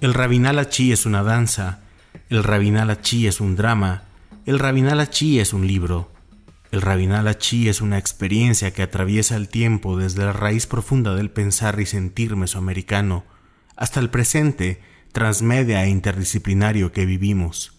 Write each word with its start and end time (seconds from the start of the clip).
El 0.00 0.14
Rabinal 0.14 0.58
Achí 0.58 0.92
es 0.92 1.04
una 1.04 1.22
danza, 1.22 1.80
el 2.30 2.42
Rabinal 2.42 2.88
Achí 2.88 3.26
es 3.26 3.38
un 3.38 3.54
drama, 3.54 4.04
el 4.46 4.58
Rabinal 4.58 4.98
Achí 4.98 5.38
es 5.40 5.52
un 5.52 5.66
libro. 5.66 6.10
El 6.70 6.80
Rabinal 6.80 7.28
Achí 7.28 7.68
es 7.68 7.82
una 7.82 7.98
experiencia 7.98 8.72
que 8.72 8.82
atraviesa 8.82 9.36
el 9.36 9.50
tiempo 9.50 9.98
desde 9.98 10.24
la 10.24 10.32
raíz 10.32 10.66
profunda 10.66 11.14
del 11.14 11.30
pensar 11.30 11.78
y 11.80 11.84
sentir 11.84 12.34
mesoamericano 12.34 13.24
hasta 13.76 14.00
el 14.00 14.08
presente 14.08 14.80
transmedia 15.12 15.84
e 15.84 15.90
interdisciplinario 15.90 16.92
que 16.92 17.04
vivimos. 17.04 17.74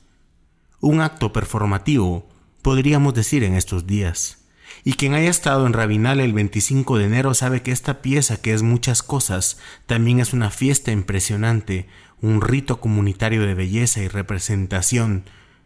Un 0.80 1.02
acto 1.02 1.34
performativo, 1.34 2.30
podríamos 2.62 3.16
decir 3.16 3.44
en 3.44 3.56
estos 3.56 3.88
días. 3.88 4.42
Y 4.84 4.94
quien 4.94 5.14
haya 5.14 5.30
estado 5.30 5.66
en 5.68 5.74
Rabinal 5.74 6.20
el 6.20 6.34
25 6.34 6.98
de 6.98 7.06
enero 7.06 7.34
sabe 7.34 7.62
que 7.62 7.72
esta 7.72 8.02
pieza, 8.02 8.42
que 8.42 8.54
es 8.54 8.64
muchas 8.64 9.04
cosas, 9.04 9.58
también 9.86 10.20
es 10.20 10.34
una 10.34 10.50
fiesta 10.50 10.92
impresionante, 10.92 11.88
un 12.22 12.42
rito 12.42 12.80
comunitario 12.80 13.46
de 13.46 13.56
belleza 13.56 14.02
y 14.02 14.08
representación, 14.08 15.26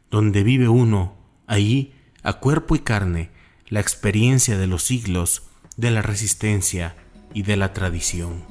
donde 0.10 0.44
vive 0.44 0.70
uno, 0.70 1.16
allí, 1.48 1.94
a 2.24 2.34
cuerpo 2.34 2.76
y 2.76 2.80
carne, 2.80 3.30
la 3.68 3.82
experiencia 3.82 4.58
de 4.58 4.68
los 4.68 4.84
siglos, 4.84 5.44
de 5.76 5.92
la 5.92 6.02
resistencia 6.02 6.96
y 7.34 7.44
de 7.44 7.58
la 7.58 7.74
tradición. 7.74 8.44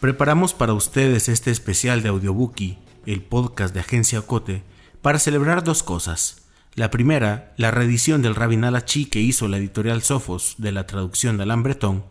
Preparamos 0.00 0.52
para 0.52 0.74
ustedes 0.74 1.28
este 1.28 1.50
especial 1.50 2.02
de 2.02 2.08
Audiobookie, 2.08 2.78
el 3.06 3.22
podcast 3.22 3.72
de 3.72 3.80
Agencia 3.80 4.18
Ocote, 4.18 4.62
para 5.00 5.18
celebrar 5.18 5.64
dos 5.64 5.82
cosas. 5.82 6.48
La 6.74 6.90
primera, 6.90 7.54
la 7.56 7.70
reedición 7.70 8.20
del 8.20 8.34
Rabinal 8.34 8.74
Achí 8.74 9.06
que 9.06 9.20
hizo 9.20 9.46
la 9.46 9.58
editorial 9.58 10.02
Sofos 10.02 10.56
de 10.58 10.72
la 10.72 10.86
traducción 10.86 11.36
de 11.36 11.44
Alain 11.44 11.62
Breton, 11.62 12.04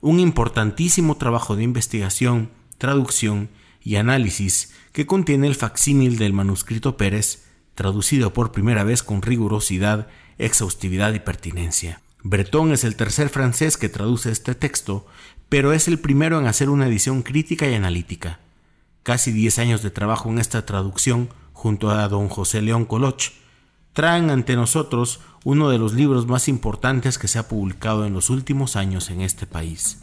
un 0.00 0.18
importantísimo 0.18 1.18
trabajo 1.18 1.54
de 1.54 1.64
investigación, 1.64 2.50
traducción 2.80 3.50
y 3.80 3.94
análisis 3.94 4.72
que 4.90 5.06
contiene 5.06 5.46
el 5.46 5.54
facsímil 5.54 6.18
del 6.18 6.32
manuscrito 6.32 6.96
Pérez 6.96 7.44
traducido 7.76 8.32
por 8.32 8.50
primera 8.50 8.82
vez 8.82 9.04
con 9.04 9.22
rigurosidad, 9.22 10.08
exhaustividad 10.38 11.14
y 11.14 11.20
pertinencia. 11.20 12.00
Breton 12.22 12.72
es 12.72 12.84
el 12.84 12.96
tercer 12.96 13.28
francés 13.28 13.76
que 13.76 13.88
traduce 13.88 14.30
este 14.30 14.54
texto, 14.54 15.06
pero 15.48 15.72
es 15.72 15.88
el 15.88 15.98
primero 15.98 16.38
en 16.40 16.46
hacer 16.46 16.68
una 16.68 16.88
edición 16.88 17.22
crítica 17.22 17.68
y 17.68 17.74
analítica. 17.74 18.40
Casi 19.02 19.30
diez 19.32 19.58
años 19.58 19.82
de 19.82 19.90
trabajo 19.90 20.28
en 20.28 20.38
esta 20.38 20.66
traducción, 20.66 21.30
junto 21.52 21.90
a 21.90 22.08
don 22.08 22.28
José 22.28 22.60
León 22.60 22.84
Coloch, 22.84 23.32
traen 23.92 24.30
ante 24.30 24.56
nosotros 24.56 25.20
uno 25.44 25.70
de 25.70 25.78
los 25.78 25.94
libros 25.94 26.26
más 26.26 26.48
importantes 26.48 27.18
que 27.18 27.28
se 27.28 27.38
ha 27.38 27.48
publicado 27.48 28.06
en 28.06 28.12
los 28.12 28.30
últimos 28.30 28.76
años 28.76 29.10
en 29.10 29.20
este 29.22 29.46
país. 29.46 30.02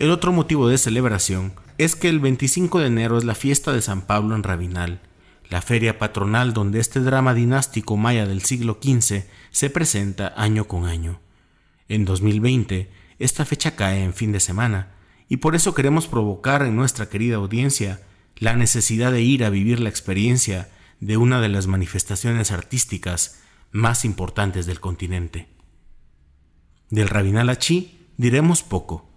El 0.00 0.10
otro 0.12 0.32
motivo 0.32 0.66
de 0.66 0.78
celebración 0.78 1.52
es 1.76 1.94
que 1.94 2.08
el 2.08 2.20
25 2.20 2.78
de 2.80 2.86
enero 2.86 3.18
es 3.18 3.24
la 3.24 3.34
fiesta 3.34 3.70
de 3.74 3.82
San 3.82 4.06
Pablo 4.06 4.34
en 4.34 4.42
Rabinal, 4.42 5.02
la 5.50 5.60
feria 5.60 5.98
patronal 5.98 6.54
donde 6.54 6.80
este 6.80 7.00
drama 7.00 7.34
dinástico 7.34 7.98
maya 7.98 8.24
del 8.24 8.40
siglo 8.40 8.78
XV 8.82 9.24
se 9.50 9.68
presenta 9.68 10.32
año 10.38 10.66
con 10.66 10.86
año. 10.86 11.20
En 11.86 12.06
2020, 12.06 12.90
esta 13.18 13.44
fecha 13.44 13.76
cae 13.76 14.02
en 14.02 14.14
fin 14.14 14.32
de 14.32 14.40
semana, 14.40 14.94
y 15.28 15.36
por 15.36 15.54
eso 15.54 15.74
queremos 15.74 16.06
provocar 16.06 16.62
en 16.62 16.76
nuestra 16.76 17.10
querida 17.10 17.36
audiencia 17.36 18.00
la 18.38 18.56
necesidad 18.56 19.12
de 19.12 19.20
ir 19.20 19.44
a 19.44 19.50
vivir 19.50 19.80
la 19.80 19.90
experiencia 19.90 20.70
de 21.00 21.18
una 21.18 21.42
de 21.42 21.50
las 21.50 21.66
manifestaciones 21.66 22.52
artísticas 22.52 23.42
más 23.70 24.06
importantes 24.06 24.64
del 24.64 24.80
continente. 24.80 25.48
Del 26.88 27.10
Rabinal 27.10 27.58
diremos 28.16 28.62
poco. 28.62 29.09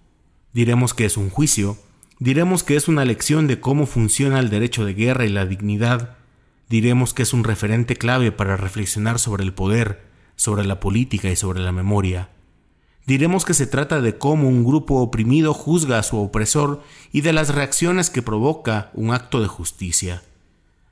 Diremos 0.53 0.94
que 0.94 1.06
es 1.06 1.18
un 1.18 1.30
juicio 1.30 1.78
Diremos 2.24 2.64
que 2.64 2.78
es 2.78 2.88
una 2.88 3.03
lección 3.03 3.47
de 3.47 3.59
cómo 3.59 3.86
funciona 3.86 4.40
el 4.40 4.50
derecho 4.50 4.86
de 4.86 4.94
guerra 4.94 5.25
y 5.25 5.30
la 5.30 5.46
dignidad. 5.46 6.16
Diremos 6.69 7.14
que 7.14 7.24
es 7.24 7.34
un 7.34 7.44
referente 7.44 7.97
clave 7.97 8.31
para 8.31 8.56
reflexionar 8.56 9.19
sobre 9.19 9.44
el 9.44 9.53
poder, 9.53 10.06
sobre 10.38 10.64
la 10.64 10.80
política 10.80 11.30
y 11.30 11.36
sobre 11.36 11.59
la 11.59 11.74
memoria. 11.74 12.30
Diremos 13.06 13.44
que 13.44 13.53
se 13.53 13.68
trata 13.68 14.00
de 14.00 14.18
cómo 14.18 14.47
un 14.47 14.64
grupo 14.64 15.02
oprimido 15.02 15.53
juzga 15.53 16.00
a 16.00 16.03
su 16.03 16.18
opresor 16.18 16.81
y 17.12 17.20
de 17.20 17.34
las 17.34 17.53
reacciones 17.53 18.09
que 18.09 18.22
provoca 18.22 18.90
un 18.94 19.14
acto 19.14 19.41
de 19.41 19.47
justicia. 19.47 20.24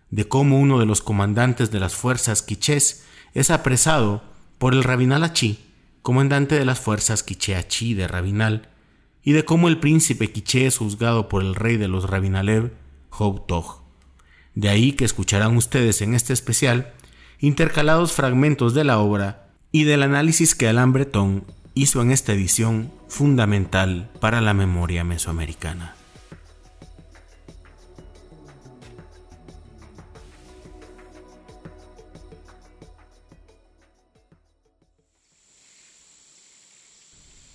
De 0.10 0.28
cómo 0.28 0.60
uno 0.60 0.80
de 0.80 0.86
los 0.86 1.02
comandantes 1.02 1.72
de 1.72 1.80
las 1.80 1.96
fuerzas 1.96 2.42
quichés 2.42 3.06
es 3.34 3.50
apresado 3.50 4.22
por 4.58 4.74
el 4.74 4.84
Rabinal 4.84 5.24
Achí, 5.24 5.64
comandante 6.02 6.56
de 6.60 6.66
las 6.66 6.82
fuerzas 6.82 7.24
quiché 7.24 7.56
de 7.96 8.08
Rabinal, 8.10 8.68
y 9.24 9.34
de 9.34 9.46
cómo 9.46 9.68
el 9.68 9.80
príncipe 9.80 10.32
quiché 10.32 10.66
es 10.66 10.78
juzgado 10.78 11.30
por 11.30 11.44
el 11.44 11.56
rey 11.56 11.78
de 11.78 11.88
los 11.88 12.10
Rabinalev, 12.10 12.74
Tog. 13.48 13.84
De 14.56 14.70
ahí 14.70 14.94
que 14.94 15.06
escucharán 15.06 15.56
ustedes 15.58 16.02
en 16.02 16.14
este 16.14 16.34
especial 16.34 16.94
intercalados 17.40 18.14
fragmentos 18.14 18.74
de 18.74 18.84
la 18.84 19.00
obra 19.00 19.50
y 19.72 19.84
del 19.84 20.04
análisis 20.04 20.56
que 20.56 20.68
Alain 20.68 20.92
Breton 20.92 21.46
hizo 21.74 22.02
en 22.02 22.12
esta 22.12 22.34
edición 22.34 22.92
fundamental 23.08 24.10
para 24.20 24.42
la 24.42 24.54
memoria 24.54 25.04
mesoamericana. 25.04 25.96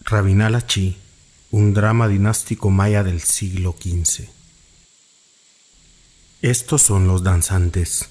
Rabinal 0.05 0.55
Achí 0.55 0.97
un 1.51 1.75
drama 1.75 2.09
dinástico 2.09 2.71
maya 2.71 3.03
del 3.05 3.21
siglo 3.21 3.77
XV. 3.79 4.29
Estos 6.43 6.83
son 6.83 7.07
los 7.07 7.23
danzantes. 7.23 8.11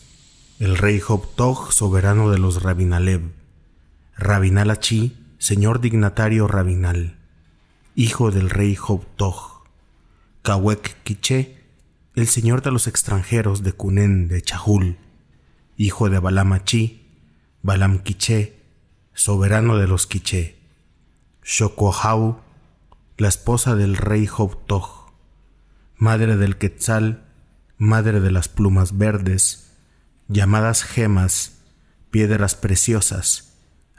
El 0.60 0.78
rey 0.78 1.02
Tog, 1.36 1.74
soberano 1.74 2.32
de 2.32 2.38
los 2.38 2.64
Rabinalev. 2.64 3.22
Rabinal 4.18 4.72
Achí, 4.72 5.18
señor 5.38 5.82
dignatario 5.82 6.48
Rabinal. 6.48 7.18
Hijo 7.94 8.32
del 8.32 8.50
rey 8.50 8.78
Tog. 9.18 9.64
Kawek 10.42 11.04
Quiché, 11.04 11.58
el 12.16 12.28
señor 12.28 12.62
de 12.62 12.72
los 12.72 12.88
extranjeros 12.88 13.64
de 13.64 13.74
Kunen 13.74 14.28
de 14.30 14.42
Chahul. 14.42 14.98
Hijo 15.76 16.10
de 16.10 16.20
Balam 16.20 16.54
Achí, 16.54 17.06
Balam 17.62 18.00
Quiché, 18.00 18.56
soberano 19.14 19.78
de 19.78 19.88
los 19.88 20.08
Quiché. 20.08 20.56
Shokohau, 21.44 22.45
la 23.18 23.30
esposa 23.30 23.76
del 23.76 23.96
rey 23.96 24.28
Tog, 24.66 25.14
madre 25.96 26.36
del 26.36 26.58
Quetzal, 26.58 27.24
madre 27.78 28.20
de 28.20 28.30
las 28.30 28.50
plumas 28.50 28.98
verdes, 28.98 29.72
llamadas 30.28 30.84
gemas, 30.84 31.60
piedras 32.12 32.56
preciosas, 32.56 33.54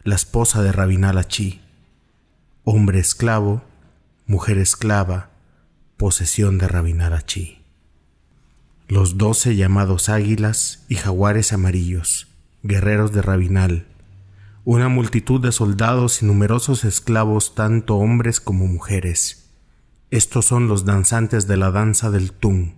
la 0.04 0.16
esposa 0.16 0.62
de 0.62 0.70
Rabinal 0.70 1.16
Achí, 1.16 1.62
hombre 2.64 2.98
esclavo, 2.98 3.64
mujer 4.26 4.58
esclava, 4.58 5.30
posesión 5.96 6.58
de 6.58 6.68
Rabinal 6.68 7.14
Achí. 7.14 7.62
Los 8.86 9.16
doce 9.16 9.56
llamados 9.56 10.10
águilas 10.10 10.84
y 10.88 10.96
jaguares 10.96 11.54
amarillos, 11.54 12.28
guerreros 12.62 13.12
de 13.12 13.22
Rabinal, 13.22 13.86
una 14.66 14.88
multitud 14.88 15.40
de 15.40 15.52
soldados 15.52 16.22
y 16.22 16.26
numerosos 16.26 16.82
esclavos, 16.82 17.54
tanto 17.54 17.94
hombres 17.98 18.40
como 18.40 18.66
mujeres. 18.66 19.48
Estos 20.10 20.46
son 20.46 20.66
los 20.66 20.84
danzantes 20.84 21.46
de 21.46 21.56
la 21.56 21.70
danza 21.70 22.10
del 22.10 22.32
Tung. 22.32 22.72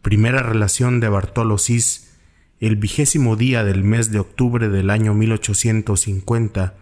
Primera 0.00 0.44
relación 0.44 1.00
de 1.00 1.08
Bartolo 1.08 1.58
Cis, 1.58 2.12
el 2.60 2.76
vigésimo 2.76 3.34
día 3.34 3.64
del 3.64 3.82
mes 3.82 4.12
de 4.12 4.20
octubre 4.20 4.68
del 4.68 4.90
año 4.90 5.12
1850, 5.12 6.74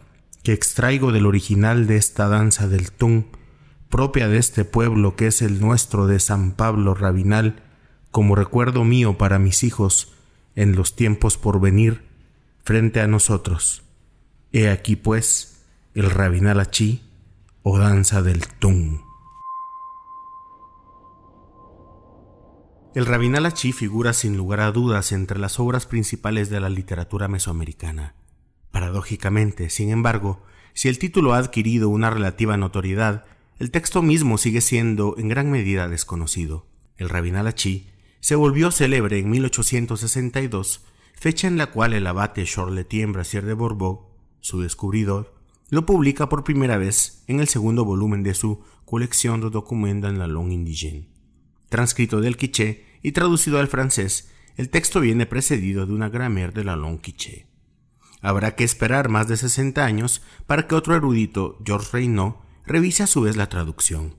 que 0.43 0.53
extraigo 0.53 1.13
del 1.13 1.25
original 1.25 1.87
de 1.87 1.97
esta 1.97 2.29
danza 2.29 2.69
del 2.69 2.93
Tung, 2.93 3.25
propia 3.89 4.29
de 4.29 4.37
este 4.37 4.67
pueblo 4.67 5.17
que 5.17 5.29
es 5.29 5.41
el 5.41 5.63
nuestro 5.63 6.07
de 6.07 6.21
San 6.21 6.53
Pablo 6.53 6.93
Rabinal, 6.93 7.63
como 8.11 8.35
recuerdo 8.35 8.85
mío 8.85 9.17
para 9.17 9.39
mis 9.39 9.65
hijos 9.65 10.13
en 10.57 10.77
los 10.77 10.95
tiempos 10.95 11.39
por 11.39 11.59
venir 11.59 12.03
frente 12.63 13.01
a 13.01 13.07
nosotros. 13.07 13.83
He 14.53 14.69
aquí 14.69 14.97
pues 14.97 15.65
el 15.95 16.11
Rabinal 16.11 16.59
Achí 16.59 17.09
o 17.63 17.79
danza 17.79 18.21
del 18.21 18.49
Tung. 18.49 18.99
El 22.97 23.07
Rabinal 23.07 23.47
Achí 23.47 23.71
figura 23.71 24.13
sin 24.13 24.37
lugar 24.37 24.59
a 24.59 24.73
dudas 24.73 25.13
entre 25.13 25.39
las 25.39 25.61
obras 25.61 25.87
principales 25.87 26.51
de 26.51 26.59
la 26.59 26.69
literatura 26.69 27.29
mesoamericana. 27.29 28.17
Paradójicamente, 28.73 29.71
sin 29.71 29.91
embargo, 29.91 30.43
si 30.75 30.89
el 30.89 30.99
título 30.99 31.33
ha 31.33 31.39
adquirido 31.39 31.89
una 31.89 32.11
relativa 32.11 32.57
notoriedad, 32.57 33.27
el 33.61 33.71
texto 33.71 34.03
mismo 34.03 34.37
sigue 34.37 34.63
siendo 34.63 35.15
en 35.17 35.29
gran 35.29 35.53
medida 35.53 35.87
desconocido. 35.87 36.67
El 36.97 37.09
Rabinal 37.09 37.47
Achí 37.47 37.89
se 38.19 38.35
volvió 38.35 38.73
célebre 38.73 39.21
en 39.21 39.31
1862, 39.31 40.85
fecha 41.15 41.47
en 41.47 41.57
la 41.57 41.69
cual 41.69 41.93
el 41.93 42.09
abate 42.09 42.45
Charletier 42.45 43.07
Brasier 43.13 43.45
de 43.45 43.55
Bourbeau 43.55 44.10
su 44.41 44.61
descubridor, 44.61 45.35
lo 45.71 45.87
publica 45.87 46.29
por 46.29 46.45
primera 46.45 46.79
vez 46.79 47.23
en 47.27 47.41
el 47.41 47.49
segundo 47.49 47.85
volumen 47.85 48.23
de 48.23 48.35
su 48.35 48.63
Colección 48.85 49.41
de 49.41 49.51
Documents 49.51 50.09
en 50.09 50.19
la 50.19 50.27
Langue 50.27 50.55
Indigène. 50.55 51.09
Transcrito 51.69 52.21
del 52.21 52.37
quiché 52.37 52.85
y 53.03 53.13
traducido 53.13 53.61
al 53.61 53.69
francés, 53.69 54.31
el 54.57 54.69
texto 54.69 55.01
viene 55.01 55.27
precedido 55.27 55.87
de 55.87 55.93
una 55.93 56.09
grammaire 56.09 56.53
de 56.53 56.65
la 56.65 56.77
langue 56.77 57.01
quiché. 57.01 57.47
Habrá 58.21 58.57
que 58.57 58.65
esperar 58.65 59.09
más 59.09 59.29
de 59.29 59.37
60 59.37 59.85
años 59.85 60.23
para 60.47 60.67
que 60.67 60.75
otro 60.75 60.95
erudito, 60.95 61.59
Georges 61.65 61.93
Reynaud, 61.93 62.35
revise 62.67 63.05
a 63.05 63.07
su 63.07 63.23
vez 63.23 63.37
la 63.37 63.49
traducción. 63.49 64.17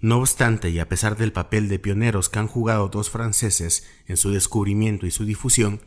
No 0.00 0.18
obstante, 0.18 0.70
y 0.70 0.78
a 0.78 0.88
pesar 0.88 1.16
del 1.16 1.32
papel 1.32 1.68
de 1.68 1.78
pioneros 1.78 2.28
que 2.28 2.38
han 2.38 2.48
jugado 2.48 2.88
dos 2.88 3.10
franceses 3.10 3.86
en 4.06 4.16
su 4.16 4.30
descubrimiento 4.30 5.06
y 5.06 5.10
su 5.10 5.24
difusión, 5.24 5.80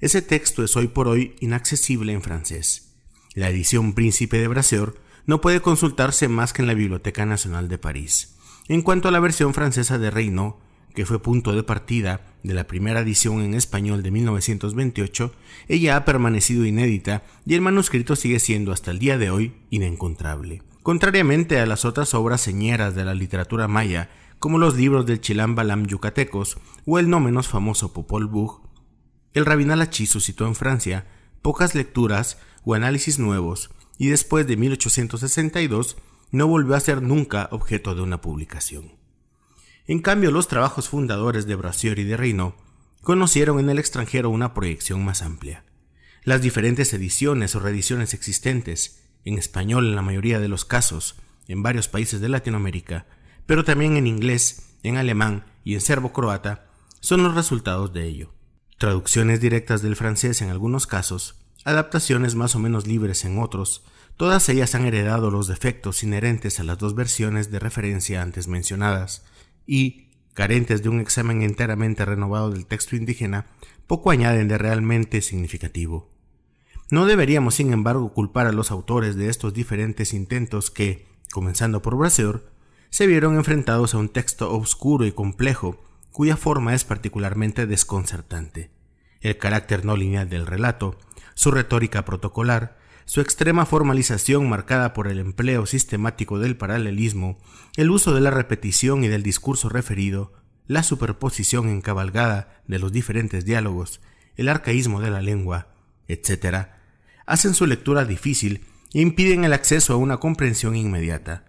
ese 0.00 0.22
texto 0.22 0.64
es 0.64 0.76
hoy 0.76 0.88
por 0.88 1.06
hoy 1.06 1.36
inaccesible 1.40 2.12
en 2.12 2.22
francés. 2.22 2.91
La 3.34 3.48
edición 3.48 3.94
Príncipe 3.94 4.38
de 4.38 4.48
Brasseur 4.48 5.00
no 5.24 5.40
puede 5.40 5.62
consultarse 5.62 6.28
más 6.28 6.52
que 6.52 6.60
en 6.60 6.68
la 6.68 6.74
Biblioteca 6.74 7.24
Nacional 7.24 7.68
de 7.68 7.78
París. 7.78 8.36
En 8.68 8.82
cuanto 8.82 9.08
a 9.08 9.10
la 9.10 9.20
versión 9.20 9.54
francesa 9.54 9.98
de 9.98 10.10
Reynaud, 10.10 10.56
que 10.94 11.06
fue 11.06 11.22
punto 11.22 11.54
de 11.54 11.62
partida 11.62 12.26
de 12.42 12.52
la 12.52 12.66
primera 12.66 13.00
edición 13.00 13.40
en 13.40 13.54
español 13.54 14.02
de 14.02 14.10
1928, 14.10 15.34
ella 15.68 15.96
ha 15.96 16.04
permanecido 16.04 16.66
inédita 16.66 17.22
y 17.46 17.54
el 17.54 17.62
manuscrito 17.62 18.16
sigue 18.16 18.38
siendo 18.38 18.70
hasta 18.70 18.90
el 18.90 18.98
día 18.98 19.16
de 19.16 19.30
hoy 19.30 19.54
inencontrable. 19.70 20.62
Contrariamente 20.82 21.58
a 21.58 21.64
las 21.64 21.86
otras 21.86 22.12
obras 22.12 22.42
señeras 22.42 22.94
de 22.94 23.06
la 23.06 23.14
literatura 23.14 23.66
maya, 23.66 24.10
como 24.40 24.58
los 24.58 24.76
libros 24.76 25.06
del 25.06 25.22
Chilam 25.22 25.54
Balam 25.54 25.86
yucatecos 25.86 26.58
o 26.84 26.98
el 26.98 27.08
no 27.08 27.18
menos 27.18 27.48
famoso 27.48 27.94
Popol 27.94 28.26
Vuh, 28.26 28.60
el 29.32 29.46
Rabinalachi 29.46 30.04
suscitó 30.04 30.46
en 30.46 30.54
Francia 30.54 31.06
pocas 31.40 31.74
lecturas 31.74 32.38
o 32.64 32.74
análisis 32.74 33.18
nuevos 33.18 33.70
y 33.98 34.08
después 34.08 34.46
de 34.46 34.56
1862 34.56 35.96
no 36.30 36.46
volvió 36.46 36.74
a 36.74 36.80
ser 36.80 37.02
nunca 37.02 37.48
objeto 37.52 37.94
de 37.94 38.02
una 38.02 38.20
publicación. 38.20 38.96
En 39.86 40.00
cambio, 40.00 40.30
los 40.30 40.48
trabajos 40.48 40.88
fundadores 40.88 41.46
de 41.46 41.56
Brassier 41.56 41.98
y 41.98 42.04
de 42.04 42.16
Reino 42.16 42.56
conocieron 43.02 43.58
en 43.58 43.68
el 43.68 43.78
extranjero 43.78 44.30
una 44.30 44.54
proyección 44.54 45.04
más 45.04 45.22
amplia. 45.22 45.64
Las 46.24 46.40
diferentes 46.40 46.92
ediciones 46.94 47.54
o 47.56 47.60
reediciones 47.60 48.14
existentes, 48.14 49.02
en 49.24 49.38
español 49.38 49.86
en 49.86 49.96
la 49.96 50.02
mayoría 50.02 50.38
de 50.38 50.48
los 50.48 50.64
casos, 50.64 51.16
en 51.48 51.62
varios 51.62 51.88
países 51.88 52.20
de 52.20 52.28
Latinoamérica, 52.28 53.06
pero 53.44 53.64
también 53.64 53.96
en 53.96 54.06
inglés, 54.06 54.76
en 54.84 54.96
alemán 54.96 55.46
y 55.64 55.74
en 55.74 55.80
serbo-croata, 55.80 56.66
son 57.00 57.24
los 57.24 57.34
resultados 57.34 57.92
de 57.92 58.06
ello. 58.06 58.32
Traducciones 58.78 59.40
directas 59.40 59.82
del 59.82 59.96
francés 59.96 60.40
en 60.42 60.50
algunos 60.50 60.86
casos, 60.86 61.41
adaptaciones 61.64 62.34
más 62.34 62.54
o 62.54 62.58
menos 62.58 62.86
libres 62.86 63.24
en 63.24 63.38
otros, 63.38 63.84
todas 64.16 64.48
ellas 64.48 64.74
han 64.74 64.84
heredado 64.84 65.30
los 65.30 65.48
defectos 65.48 66.02
inherentes 66.02 66.60
a 66.60 66.64
las 66.64 66.78
dos 66.78 66.94
versiones 66.94 67.50
de 67.50 67.58
referencia 67.58 68.22
antes 68.22 68.48
mencionadas, 68.48 69.24
y, 69.66 70.08
carentes 70.34 70.82
de 70.82 70.88
un 70.88 71.00
examen 71.00 71.42
enteramente 71.42 72.04
renovado 72.04 72.50
del 72.50 72.66
texto 72.66 72.96
indígena, 72.96 73.46
poco 73.86 74.10
añaden 74.10 74.48
de 74.48 74.58
realmente 74.58 75.20
significativo. 75.22 76.10
No 76.90 77.06
deberíamos, 77.06 77.54
sin 77.54 77.72
embargo, 77.72 78.12
culpar 78.12 78.46
a 78.46 78.52
los 78.52 78.70
autores 78.70 79.16
de 79.16 79.28
estos 79.28 79.54
diferentes 79.54 80.12
intentos 80.12 80.70
que, 80.70 81.06
comenzando 81.32 81.80
por 81.80 81.96
Brasseur, 81.96 82.50
se 82.90 83.06
vieron 83.06 83.36
enfrentados 83.36 83.94
a 83.94 83.98
un 83.98 84.10
texto 84.10 84.54
oscuro 84.54 85.06
y 85.06 85.12
complejo, 85.12 85.82
cuya 86.10 86.36
forma 86.36 86.74
es 86.74 86.84
particularmente 86.84 87.66
desconcertante. 87.66 88.70
El 89.22 89.38
carácter 89.38 89.84
no 89.86 89.96
lineal 89.96 90.28
del 90.28 90.46
relato, 90.46 90.98
su 91.34 91.50
retórica 91.50 92.04
protocolar, 92.04 92.78
su 93.04 93.20
extrema 93.20 93.66
formalización 93.66 94.48
marcada 94.48 94.92
por 94.92 95.08
el 95.08 95.18
empleo 95.18 95.66
sistemático 95.66 96.38
del 96.38 96.56
paralelismo, 96.56 97.38
el 97.76 97.90
uso 97.90 98.14
de 98.14 98.20
la 98.20 98.30
repetición 98.30 99.04
y 99.04 99.08
del 99.08 99.22
discurso 99.22 99.68
referido, 99.68 100.32
la 100.66 100.82
superposición 100.82 101.68
encabalgada 101.68 102.62
de 102.66 102.78
los 102.78 102.92
diferentes 102.92 103.44
diálogos, 103.44 104.00
el 104.36 104.48
arcaísmo 104.48 105.00
de 105.00 105.10
la 105.10 105.20
lengua, 105.20 105.74
etc., 106.08 106.68
hacen 107.26 107.54
su 107.54 107.66
lectura 107.66 108.04
difícil 108.04 108.66
e 108.92 109.00
impiden 109.00 109.44
el 109.44 109.52
acceso 109.52 109.94
a 109.94 109.96
una 109.96 110.18
comprensión 110.18 110.76
inmediata. 110.76 111.46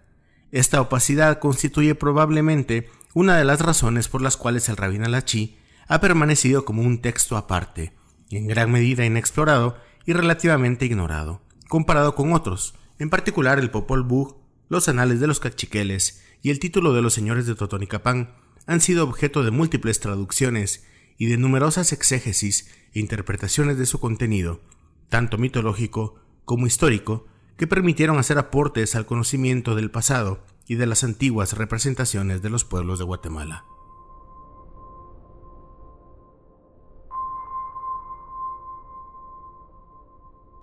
Esta 0.50 0.80
opacidad 0.80 1.38
constituye 1.38 1.94
probablemente 1.94 2.88
una 3.12 3.36
de 3.36 3.44
las 3.44 3.60
razones 3.60 4.08
por 4.08 4.22
las 4.22 4.36
cuales 4.36 4.68
el 4.68 4.76
Rabin 4.76 5.04
Alachi 5.04 5.58
ha 5.86 6.00
permanecido 6.00 6.64
como 6.64 6.82
un 6.82 7.00
texto 7.00 7.36
aparte, 7.36 7.92
en 8.30 8.46
gran 8.46 8.70
medida 8.70 9.04
inexplorado 9.04 9.76
y 10.06 10.12
relativamente 10.12 10.86
ignorado, 10.86 11.42
comparado 11.68 12.14
con 12.14 12.32
otros, 12.32 12.74
en 12.98 13.10
particular 13.10 13.58
el 13.58 13.70
Popol 13.70 14.02
Vuh, 14.02 14.36
los 14.68 14.88
Anales 14.88 15.20
de 15.20 15.26
los 15.26 15.40
Cachiqueles 15.40 16.22
y 16.42 16.50
el 16.50 16.58
título 16.58 16.92
de 16.92 17.02
los 17.02 17.14
Señores 17.14 17.46
de 17.46 17.54
Totonicapán, 17.54 18.34
han 18.66 18.80
sido 18.80 19.04
objeto 19.04 19.42
de 19.42 19.50
múltiples 19.50 20.00
traducciones 20.00 20.86
y 21.18 21.26
de 21.26 21.36
numerosas 21.36 21.92
exégesis 21.92 22.70
e 22.92 23.00
interpretaciones 23.00 23.78
de 23.78 23.86
su 23.86 24.00
contenido, 24.00 24.62
tanto 25.08 25.38
mitológico 25.38 26.16
como 26.44 26.66
histórico, 26.66 27.26
que 27.56 27.66
permitieron 27.66 28.18
hacer 28.18 28.38
aportes 28.38 28.94
al 28.94 29.06
conocimiento 29.06 29.74
del 29.74 29.90
pasado 29.90 30.44
y 30.66 30.74
de 30.74 30.86
las 30.86 31.04
antiguas 31.04 31.52
representaciones 31.52 32.42
de 32.42 32.50
los 32.50 32.64
pueblos 32.64 32.98
de 32.98 33.04
Guatemala. 33.04 33.64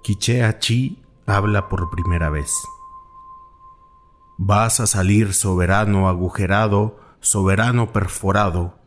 Quichea 0.03 0.57
Chi 0.57 0.97
habla 1.27 1.69
por 1.69 1.91
primera 1.91 2.31
vez. 2.31 2.51
Vas 4.39 4.79
a 4.79 4.87
salir 4.87 5.35
soberano 5.35 6.09
agujerado, 6.09 6.99
soberano 7.19 7.93
perforado. 7.93 8.79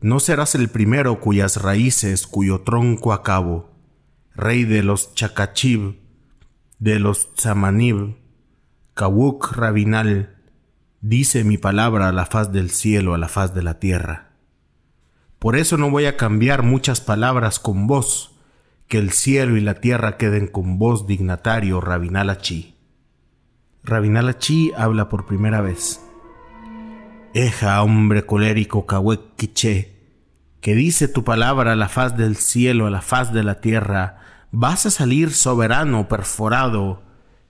No 0.00 0.18
serás 0.18 0.54
el 0.54 0.70
primero 0.70 1.20
cuyas 1.20 1.60
raíces, 1.60 2.26
cuyo 2.26 2.62
tronco 2.62 3.12
acabo, 3.12 3.70
rey 4.34 4.64
de 4.64 4.82
los 4.82 5.14
Chacachib, 5.14 5.98
de 6.78 6.98
los 6.98 7.34
Tzamanib, 7.34 8.16
Kawuk 8.94 9.52
Rabinal, 9.52 10.38
dice 11.02 11.44
mi 11.44 11.58
palabra 11.58 12.08
a 12.08 12.12
la 12.12 12.24
faz 12.24 12.50
del 12.50 12.70
cielo, 12.70 13.12
a 13.12 13.18
la 13.18 13.28
faz 13.28 13.54
de 13.54 13.62
la 13.62 13.78
tierra. 13.78 14.30
Por 15.38 15.56
eso 15.56 15.76
no 15.76 15.90
voy 15.90 16.06
a 16.06 16.16
cambiar 16.16 16.62
muchas 16.62 17.02
palabras 17.02 17.58
con 17.58 17.86
vos, 17.86 18.29
que 18.90 18.98
el 18.98 19.12
cielo 19.12 19.56
y 19.56 19.60
la 19.60 19.74
tierra 19.74 20.16
queden 20.16 20.48
con 20.48 20.76
vos, 20.76 21.06
dignatario 21.06 21.80
Rabinalachi. 21.80 22.74
Rabinalachi 23.84 24.72
habla 24.76 25.08
por 25.08 25.26
primera 25.26 25.60
vez. 25.60 26.00
Eja, 27.32 27.80
hombre 27.84 28.26
colérico 28.26 28.86
Quiché, 29.36 29.94
que 30.60 30.74
dice 30.74 31.06
tu 31.06 31.22
palabra 31.22 31.72
a 31.72 31.76
la 31.76 31.88
faz 31.88 32.16
del 32.16 32.34
cielo, 32.34 32.88
a 32.88 32.90
la 32.90 33.00
faz 33.00 33.32
de 33.32 33.44
la 33.44 33.60
tierra, 33.60 34.18
vas 34.50 34.86
a 34.86 34.90
salir 34.90 35.30
soberano, 35.30 36.08
perforado, 36.08 37.04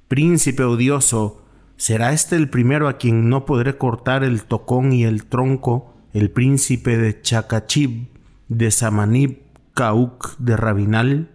príncipe 0.08 0.62
odioso, 0.62 1.42
¿será 1.78 2.12
este 2.12 2.36
el 2.36 2.50
primero 2.50 2.86
a 2.86 2.98
quien 2.98 3.30
no 3.30 3.46
podré 3.46 3.78
cortar 3.78 4.24
el 4.24 4.44
tocón 4.44 4.92
y 4.92 5.04
el 5.04 5.24
tronco, 5.24 5.94
el 6.12 6.30
príncipe 6.30 6.98
de 6.98 7.22
Chacachib, 7.22 8.08
de 8.48 8.70
Samanib, 8.70 9.49
Cauk 9.74 10.36
de 10.38 10.56
Rabinal? 10.56 11.30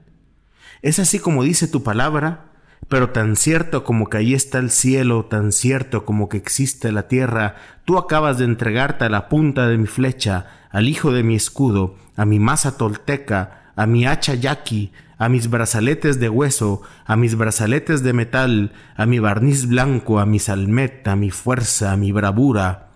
Es 0.82 1.00
así 1.00 1.20
como 1.20 1.44
dice 1.44 1.68
tu 1.68 1.84
palabra, 1.84 2.46
pero 2.88 3.10
tan 3.10 3.36
cierto 3.36 3.84
como 3.84 4.10
que 4.10 4.18
ahí 4.18 4.34
está 4.34 4.60
el 4.60 4.70
cielo, 4.70 5.26
tan 5.26 5.52
cierto 5.52 6.06
como 6.06 6.30
que 6.30 6.38
existe 6.38 6.92
la 6.92 7.08
tierra, 7.08 7.56
tú 7.86 7.98
acabas 7.98 8.38
de 8.38 8.46
entregarte 8.46 9.06
a 9.06 9.10
la 9.10 9.28
punta 9.28 9.68
de 9.68 9.78
mi 9.78 9.88
flecha, 9.88 10.48
al 10.70 10.88
hijo 10.88 11.12
de 11.12 11.24
mi 11.24 11.36
escudo, 11.36 11.96
a 12.16 12.26
mi 12.26 12.40
masa 12.40 12.78
tolteca, 12.78 13.72
a 13.76 13.88
mi 13.88 14.06
hacha 14.06 14.36
yaqui, 14.36 14.92
a 15.18 15.30
mis 15.30 15.50
brazaletes 15.50 16.20
de 16.20 16.30
hueso, 16.30 16.82
a 17.06 17.16
mis 17.16 17.36
brazaletes 17.36 18.04
de 18.04 18.14
metal, 18.14 18.74
a 18.96 19.06
mi 19.06 19.20
barniz 19.20 19.68
blanco, 19.68 20.20
a 20.20 20.26
mi 20.26 20.40
salmet, 20.40 21.08
a 21.08 21.16
mi 21.16 21.32
fuerza, 21.32 21.92
a 21.92 21.98
mi 21.98 22.12
bravura. 22.12 22.90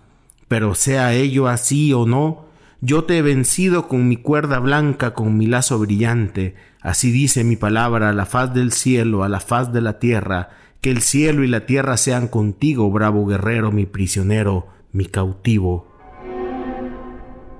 Pero 0.48 0.74
sea 0.74 1.14
ello 1.14 1.48
así 1.48 1.92
o 1.92 2.06
no, 2.06 2.44
yo 2.80 3.04
te 3.04 3.18
he 3.18 3.22
vencido 3.22 3.88
con 3.88 4.08
mi 4.08 4.16
cuerda 4.16 4.58
blanca, 4.58 5.12
con 5.12 5.36
mi 5.36 5.46
lazo 5.46 5.78
brillante. 5.78 6.54
Así 6.80 7.10
dice 7.10 7.44
mi 7.44 7.56
palabra 7.56 8.08
a 8.08 8.12
la 8.12 8.24
faz 8.24 8.54
del 8.54 8.72
cielo, 8.72 9.22
a 9.22 9.28
la 9.28 9.40
faz 9.40 9.72
de 9.72 9.82
la 9.82 9.98
tierra. 9.98 10.50
Que 10.80 10.90
el 10.90 11.02
cielo 11.02 11.44
y 11.44 11.48
la 11.48 11.66
tierra 11.66 11.98
sean 11.98 12.28
contigo, 12.28 12.90
bravo 12.90 13.26
guerrero, 13.26 13.70
mi 13.70 13.84
prisionero, 13.84 14.68
mi 14.92 15.04
cautivo. 15.04 15.88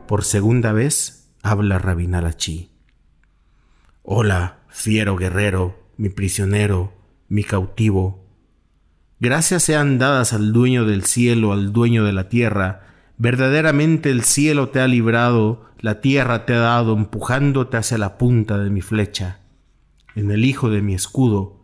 Por 0.09 0.25
segunda 0.25 0.73
vez 0.73 1.31
habla 1.43 1.79
Rabinalachi. 1.79 2.71
Hola, 4.03 4.61
fiero 4.69 5.17
guerrero, 5.17 5.79
mi 5.99 6.09
prisionero, 6.09 6.95
mi 7.29 7.45
cautivo. 7.45 8.25
Gracias 9.21 9.65
sean 9.65 9.99
dadas 9.99 10.33
al 10.33 10.55
dueño 10.55 10.87
del 10.87 11.05
cielo, 11.05 11.53
al 11.53 11.75
dueño 11.75 12.05
de 12.05 12.13
la 12.15 12.31
tierra, 12.31 12.90
Verdaderamente 13.21 14.11
el 14.11 14.25
cielo 14.25 14.71
te 14.71 14.81
ha 14.81 14.89
librado, 14.89 15.67
la 15.79 16.01
tierra 16.01 16.47
te 16.47 16.55
ha 16.55 16.61
dado, 16.61 16.97
empujándote 16.97 17.77
hacia 17.77 17.99
la 17.99 18.17
punta 18.17 18.57
de 18.57 18.71
mi 18.71 18.81
flecha. 18.81 19.41
En 20.15 20.31
el 20.31 20.43
hijo 20.47 20.71
de 20.71 20.81
mi 20.81 20.95
escudo, 20.95 21.61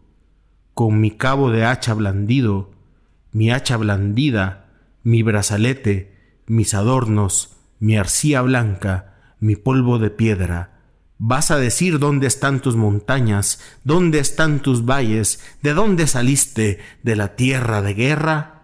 con 0.75 1.00
mi 1.00 1.12
cabo 1.12 1.50
de 1.50 1.64
hacha 1.64 1.94
blandido, 1.94 2.72
mi 3.32 3.50
hacha 3.50 3.78
blandida, 3.78 4.66
mi 5.02 5.22
brazalete, 5.22 6.42
mis 6.44 6.75
adornos, 6.75 7.56
mi 7.78 7.96
arcilla 7.96 8.42
blanca, 8.42 9.14
mi 9.40 9.56
polvo 9.56 9.98
de 9.98 10.10
piedra. 10.10 10.82
Vas 11.16 11.50
a 11.50 11.56
decir 11.56 11.98
dónde 11.98 12.26
están 12.26 12.60
tus 12.60 12.76
montañas, 12.76 13.62
dónde 13.82 14.18
están 14.18 14.60
tus 14.60 14.84
valles, 14.84 15.42
de 15.62 15.72
dónde 15.72 16.06
saliste, 16.06 16.80
de 17.02 17.16
la 17.16 17.34
tierra 17.34 17.80
de 17.80 17.94
guerra. 17.94 18.55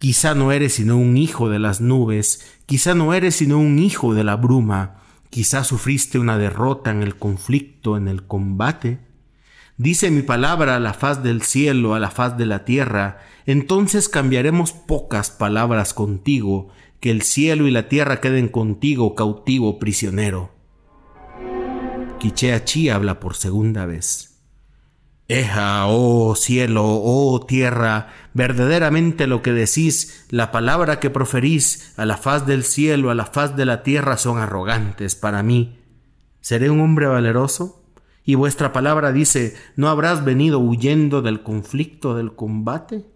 Quizá 0.00 0.34
no 0.34 0.50
eres 0.50 0.72
sino 0.72 0.96
un 0.96 1.18
hijo 1.18 1.50
de 1.50 1.58
las 1.58 1.82
nubes, 1.82 2.58
quizá 2.64 2.94
no 2.94 3.12
eres 3.12 3.34
sino 3.34 3.58
un 3.58 3.78
hijo 3.78 4.14
de 4.14 4.24
la 4.24 4.36
bruma, 4.36 5.02
quizá 5.28 5.62
sufriste 5.62 6.18
una 6.18 6.38
derrota 6.38 6.90
en 6.90 7.02
el 7.02 7.16
conflicto, 7.16 7.98
en 7.98 8.08
el 8.08 8.22
combate. 8.26 9.00
Dice 9.76 10.10
mi 10.10 10.22
palabra 10.22 10.76
a 10.76 10.80
la 10.80 10.94
faz 10.94 11.22
del 11.22 11.42
cielo, 11.42 11.94
a 11.94 12.00
la 12.00 12.10
faz 12.10 12.38
de 12.38 12.46
la 12.46 12.64
tierra, 12.64 13.18
entonces 13.44 14.08
cambiaremos 14.08 14.72
pocas 14.72 15.30
palabras 15.30 15.92
contigo, 15.92 16.70
que 16.98 17.10
el 17.10 17.20
cielo 17.20 17.68
y 17.68 17.70
la 17.70 17.90
tierra 17.90 18.22
queden 18.22 18.48
contigo 18.48 19.14
cautivo 19.14 19.78
prisionero. 19.78 20.50
Quichea 22.18 22.64
habla 22.94 23.20
por 23.20 23.36
segunda 23.36 23.84
vez. 23.84 24.29
Eja, 25.32 25.86
oh 25.86 26.34
cielo, 26.34 26.82
oh 26.84 27.46
tierra, 27.46 28.08
verdaderamente 28.34 29.28
lo 29.28 29.42
que 29.42 29.52
decís, 29.52 30.26
la 30.28 30.50
palabra 30.50 30.98
que 30.98 31.08
proferís 31.08 31.96
a 31.96 32.04
la 32.04 32.16
faz 32.16 32.48
del 32.48 32.64
cielo, 32.64 33.10
a 33.10 33.14
la 33.14 33.26
faz 33.26 33.54
de 33.54 33.64
la 33.64 33.84
tierra 33.84 34.16
son 34.16 34.38
arrogantes 34.38 35.14
para 35.14 35.44
mí. 35.44 35.78
¿Seré 36.40 36.68
un 36.68 36.80
hombre 36.80 37.06
valeroso? 37.06 37.84
Y 38.24 38.34
vuestra 38.34 38.72
palabra 38.72 39.12
dice, 39.12 39.54
¿no 39.76 39.88
habrás 39.88 40.24
venido 40.24 40.58
huyendo 40.58 41.22
del 41.22 41.44
conflicto, 41.44 42.16
del 42.16 42.34
combate? 42.34 43.06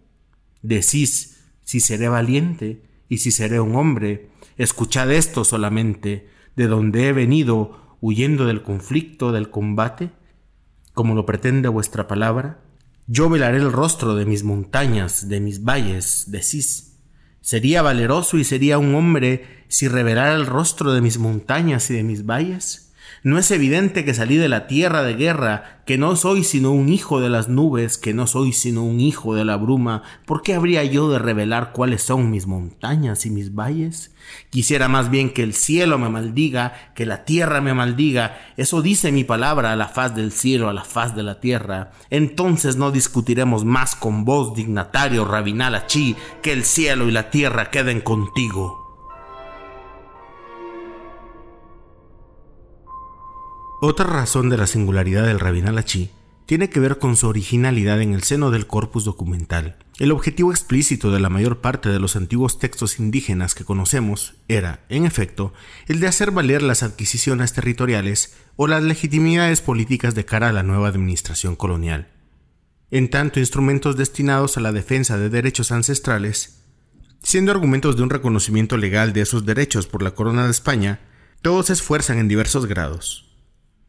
Decís, 0.63 1.43
si 1.65 1.81
seré 1.81 2.07
valiente 2.07 2.85
y 3.09 3.19
si 3.19 3.33
seré 3.33 3.59
un 3.59 3.75
hombre, 3.75 4.31
escuchad 4.57 5.11
esto 5.11 5.43
solamente, 5.43 6.29
de 6.55 6.69
donde 6.69 7.09
he 7.09 7.13
venido 7.13 7.97
huyendo 8.01 8.47
del 8.47 8.63
conflicto, 8.63 9.33
del 9.33 9.51
combate, 9.51 10.13
como 10.95 11.15
lo 11.15 11.27
pretende 11.27 11.69
vuestra 11.69 12.07
palabra. 12.07 12.61
Yo 13.07 13.29
velaré 13.29 13.59
el 13.59 13.73
rostro 13.73 14.15
de 14.15 14.25
mis 14.25 14.45
montañas, 14.45 15.29
de 15.29 15.41
mis 15.41 15.63
valles, 15.63 16.25
decís. 16.29 16.93
¿Sería 17.43 17.83
valeroso 17.83 18.39
y 18.39 18.45
sería 18.45 18.79
un 18.79 18.95
hombre 18.95 19.65
si 19.69 19.89
revelara 19.89 20.35
el 20.35 20.47
rostro 20.47 20.95
de 20.95 21.03
mis 21.03 21.19
montañas 21.19 21.91
y 21.91 21.95
de 21.95 22.03
mis 22.03 22.25
valles? 22.25 22.84
¿No 23.25 23.39
es 23.39 23.51
evidente 23.51 24.05
que 24.05 24.13
salí 24.13 24.37
de 24.37 24.51
la 24.51 24.67
tierra 24.67 25.03
de 25.03 25.15
guerra, 25.15 25.81
que 25.87 25.97
no 25.97 26.15
soy 26.15 26.45
sino 26.45 26.73
un 26.73 26.91
hijo 26.91 27.23
de 27.23 27.31
las 27.31 27.49
nubes, 27.49 27.97
que 27.97 28.13
no 28.13 28.27
soy 28.27 28.53
sino 28.53 28.85
un 28.85 29.01
hijo 29.01 29.35
de 29.35 29.47
la 29.47 29.57
bruma? 29.57 30.03
¿Por 30.27 30.43
qué 30.43 30.53
habría 30.53 30.85
yo 30.85 31.11
de 31.11 31.19
revelar 31.19 31.73
cuáles 31.73 32.03
son 32.03 32.31
mis 32.31 32.47
montañas 32.47 33.25
y 33.25 33.31
mis 33.31 33.55
valles? 33.55 34.15
Quisiera 34.51 34.89
más 34.89 35.11
bien 35.11 35.33
que 35.33 35.43
el 35.43 35.55
cielo 35.55 35.97
me 35.97 36.11
maldiga, 36.11 36.75
que 36.95 37.07
la 37.07 37.25
tierra 37.25 37.63
me 37.63 37.73
maldiga. 37.73 38.39
Eso 38.59 38.83
dice 38.83 39.11
mi 39.11 39.25
palabra 39.25 39.73
a 39.73 39.77
la 39.77 39.89
faz 39.89 40.15
del 40.15 40.31
cielo, 40.31 40.69
a 40.69 40.75
la 40.75 40.85
faz 40.85 41.17
de 41.17 41.23
la 41.23 41.41
tierra. 41.41 41.93
Entonces 42.11 42.77
no 42.77 42.91
discutiremos 42.91 43.65
más 43.65 43.97
con 43.97 44.27
vos, 44.27 44.55
dignatario 44.55 45.25
rabinal 45.25 45.75
Achí, 45.77 46.15
que 46.43 46.53
el 46.53 46.63
cielo 46.63 47.09
y 47.09 47.11
la 47.11 47.31
tierra 47.31 47.71
queden 47.71 48.03
contigo. 48.03 48.84
Otra 53.87 54.07
razón 54.07 54.49
de 54.49 54.57
la 54.57 54.67
singularidad 54.67 55.27
del 55.27 55.39
Rabinal 55.39 55.77
Achí 55.77 56.11
tiene 56.47 56.71
que 56.71 56.81
ver 56.81 56.99
con 56.99 57.17
su 57.17 57.29
originalidad 57.29 58.01
en 58.01 58.15
el 58.15 58.23
seno 58.23 58.51
del 58.51 58.67
corpus 58.67 59.05
documental. 59.05 59.77
El 59.99 60.11
objetivo 60.11 60.53
explícito 60.53 61.13
de 61.13 61.21
la 61.21 61.29
mayor 61.29 61.61
parte 61.61 61.91
de 61.91 61.99
los 61.99 62.17
antiguos 62.17 62.59
textos 62.59 62.99
indígenas 62.99 63.55
que 63.55 63.67
conocemos 63.67 64.37
era, 64.49 64.87
en 64.89 65.05
efecto, 65.05 65.53
el 65.87 66.01
de 66.01 66.07
hacer 66.07 66.31
valer 66.31 66.63
las 66.63 66.83
adquisiciones 66.83 67.53
territoriales 67.53 68.35
o 68.57 68.69
las 68.69 68.83
legitimidades 68.83 69.61
políticas 69.61 70.15
de 70.15 70.25
cara 70.25 70.49
a 70.49 70.53
la 70.55 70.63
nueva 70.63 70.89
administración 70.89 71.55
colonial. 71.55 72.09
En 72.91 73.11
tanto, 73.11 73.39
instrumentos 73.39 73.99
destinados 73.99 74.57
a 74.57 74.61
la 74.61 74.73
defensa 74.73 75.19
de 75.19 75.29
derechos 75.29 75.73
ancestrales, 75.73 76.63
siendo 77.23 77.53
argumentos 77.53 77.99
de 77.99 78.03
un 78.03 78.09
reconocimiento 78.09 78.79
legal 78.79 79.13
de 79.13 79.21
esos 79.21 79.45
derechos 79.45 79.87
por 79.87 80.03
la 80.03 80.13
Corona 80.13 80.47
de 80.47 80.53
España, 80.53 81.01
todos 81.43 81.67
se 81.67 81.75
esfuerzan 81.75 82.17
en 82.17 82.29
diversos 82.29 82.65
grados. 82.65 83.24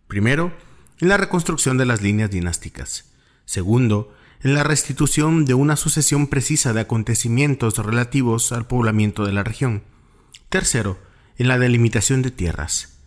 Primero, 0.07 0.53
en 1.00 1.09
la 1.09 1.17
reconstrucción 1.17 1.77
de 1.77 1.85
las 1.85 2.01
líneas 2.01 2.31
dinásticas. 2.31 3.12
Segundo, 3.45 4.13
en 4.41 4.53
la 4.53 4.63
restitución 4.63 5.45
de 5.45 5.53
una 5.53 5.75
sucesión 5.75 6.27
precisa 6.27 6.74
de 6.74 6.81
acontecimientos 6.81 7.77
relativos 7.77 8.51
al 8.51 8.67
poblamiento 8.67 9.25
de 9.25 9.33
la 9.33 9.43
región. 9.43 9.83
Tercero, 10.50 11.00
en 11.38 11.47
la 11.47 11.57
delimitación 11.57 12.21
de 12.21 12.31
tierras. 12.31 13.00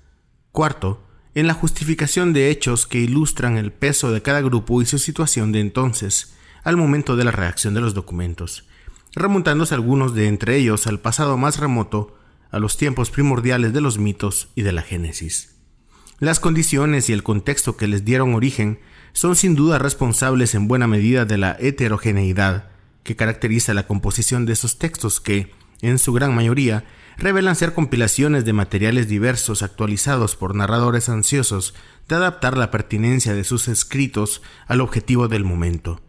Cuarto, 0.53 1.05
en 1.35 1.47
la 1.47 1.55
justificación 1.55 2.33
de 2.33 2.51
hechos 2.51 2.87
que 2.87 2.99
ilustran 2.99 3.57
el 3.57 3.73
peso 3.73 4.11
de 4.11 4.23
cada 4.23 4.41
grupo 4.41 4.83
y 4.83 4.87
su 4.87 4.99
situación 4.99 5.53
de 5.53 5.61
entonces, 5.61 6.35
al 6.65 6.77
momento 6.77 7.17
de 7.17 7.25
la 7.25 7.31
redacción 7.31 7.75
de 7.75 7.81
los 7.81 7.95
documentos, 7.95 8.67
remontándose 9.15 9.75
algunos 9.75 10.15
de 10.15 10.27
entre 10.27 10.57
ellos 10.57 10.87
al 10.87 11.01
pasado 11.01 11.37
más 11.37 11.59
remoto, 11.59 12.19
a 12.51 12.59
los 12.59 12.77
tiempos 12.77 13.11
primordiales 13.11 13.73
de 13.73 13.81
los 13.81 13.99
mitos 13.99 14.49
y 14.55 14.63
de 14.63 14.73
la 14.73 14.83
Génesis. 14.83 15.58
Las 16.21 16.41
condiciones 16.41 17.09
y 17.09 17.13
el 17.13 17.23
contexto 17.23 17.77
que 17.77 17.87
les 17.87 18.05
dieron 18.05 18.35
origen 18.35 18.81
son 19.13 19.37
sin 19.37 19.55
duda 19.55 19.79
responsables 19.79 20.55
en 20.57 20.67
buena 20.67 20.89
medida 20.89 21.25
de 21.25 21.39
la 21.39 21.57
heterogeneidad 21.61 22.71
que 23.05 23.15
caracteriza 23.15 23.73
la 23.73 23.87
composición 23.87 24.45
de 24.45 24.55
esos 24.55 24.79
textos 24.79 25.21
que, 25.21 25.53
en 25.81 26.01
su 26.01 26.13
gran 26.13 26.35
mayoría, 26.35 26.85
revelan 27.19 27.55
ser 27.55 27.73
compilaciones 27.73 28.45
de 28.45 28.53
materiales 28.53 29.07
diversos 29.07 29.63
actualizados 29.63 30.35
por 30.35 30.57
narradores 30.57 31.09
ansiosos 31.09 31.75
de 32.09 32.17
adaptar 32.17 32.59
la 32.59 32.73
pertinencia 32.73 33.35
de 33.35 33.45
sus 33.45 33.69
escritos 33.69 34.43
al 34.67 34.81
objetivo 34.81 35.29
del 35.29 35.45
momento. 35.45 36.01